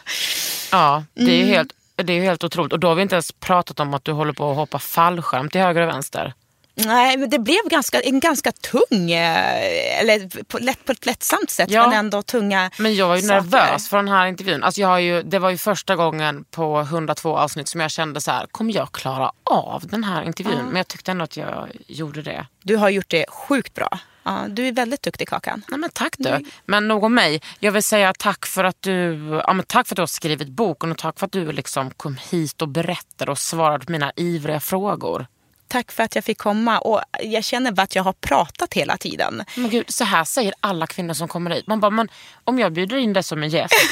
[0.71, 2.73] Ja, det är ju helt, det är helt otroligt.
[2.73, 5.51] Och då har vi inte ens pratat om att du håller på att hoppa fallskärm
[5.51, 6.35] till höger och vänster.
[6.77, 11.51] Nej, men det blev ganska, en ganska tung, eh, eller på, lätt, på ett lättsamt
[11.51, 11.89] sätt, Ja.
[11.89, 13.35] men ändå tunga Men jag var ju saker.
[13.35, 14.63] nervös för den här intervjun.
[14.63, 18.21] Alltså jag har ju, det var ju första gången på 102 avsnitt som jag kände
[18.21, 20.65] så här, kommer jag klara av den här intervjun?
[20.67, 22.47] Men jag tyckte ändå att jag gjorde det.
[22.63, 23.99] Du har gjort det sjukt bra.
[24.27, 25.63] Ja, du är väldigt duktig Kakan.
[25.69, 26.45] Nej, men tack du.
[26.67, 27.43] Men nog om mig.
[27.59, 29.15] Jag vill säga tack för att du,
[29.47, 31.91] ja, men tack för att du har skrivit boken och tack för att du liksom
[31.91, 35.27] kom hit och berättade och svarade på mina ivriga frågor.
[35.69, 38.97] Tack för att jag fick komma och jag känner bara att jag har pratat hela
[38.97, 39.45] tiden.
[39.57, 41.67] Men gud, så här säger alla kvinnor som kommer hit.
[41.67, 42.09] Man bara, men
[42.45, 43.75] om jag bjuder in dig som en gäst,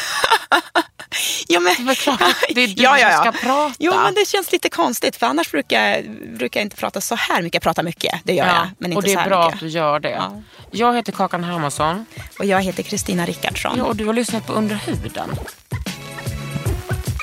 [1.49, 3.75] Ja, men, Det är klart att det är du som ska prata.
[3.79, 6.03] Jo, men det känns lite konstigt för annars brukar,
[6.37, 7.55] brukar jag inte prata så här mycket.
[7.55, 8.69] Jag pratar mycket, det gör jag.
[8.79, 9.55] Men inte och det så är här bra mycket.
[9.55, 10.11] att du gör det.
[10.11, 10.43] Ja.
[10.71, 12.07] Jag heter Kakan Hermansson
[12.39, 13.79] Och jag heter Kristina Rickardsson.
[13.79, 15.31] ja, och du har lyssnat på Under huden.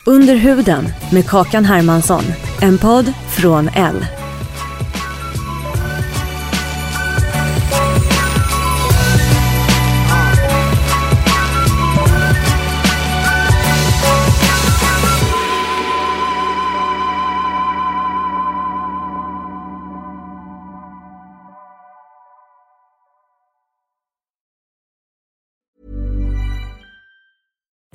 [0.06, 2.24] Under huden med Kakan Hermansson.
[2.62, 4.06] En podd från L.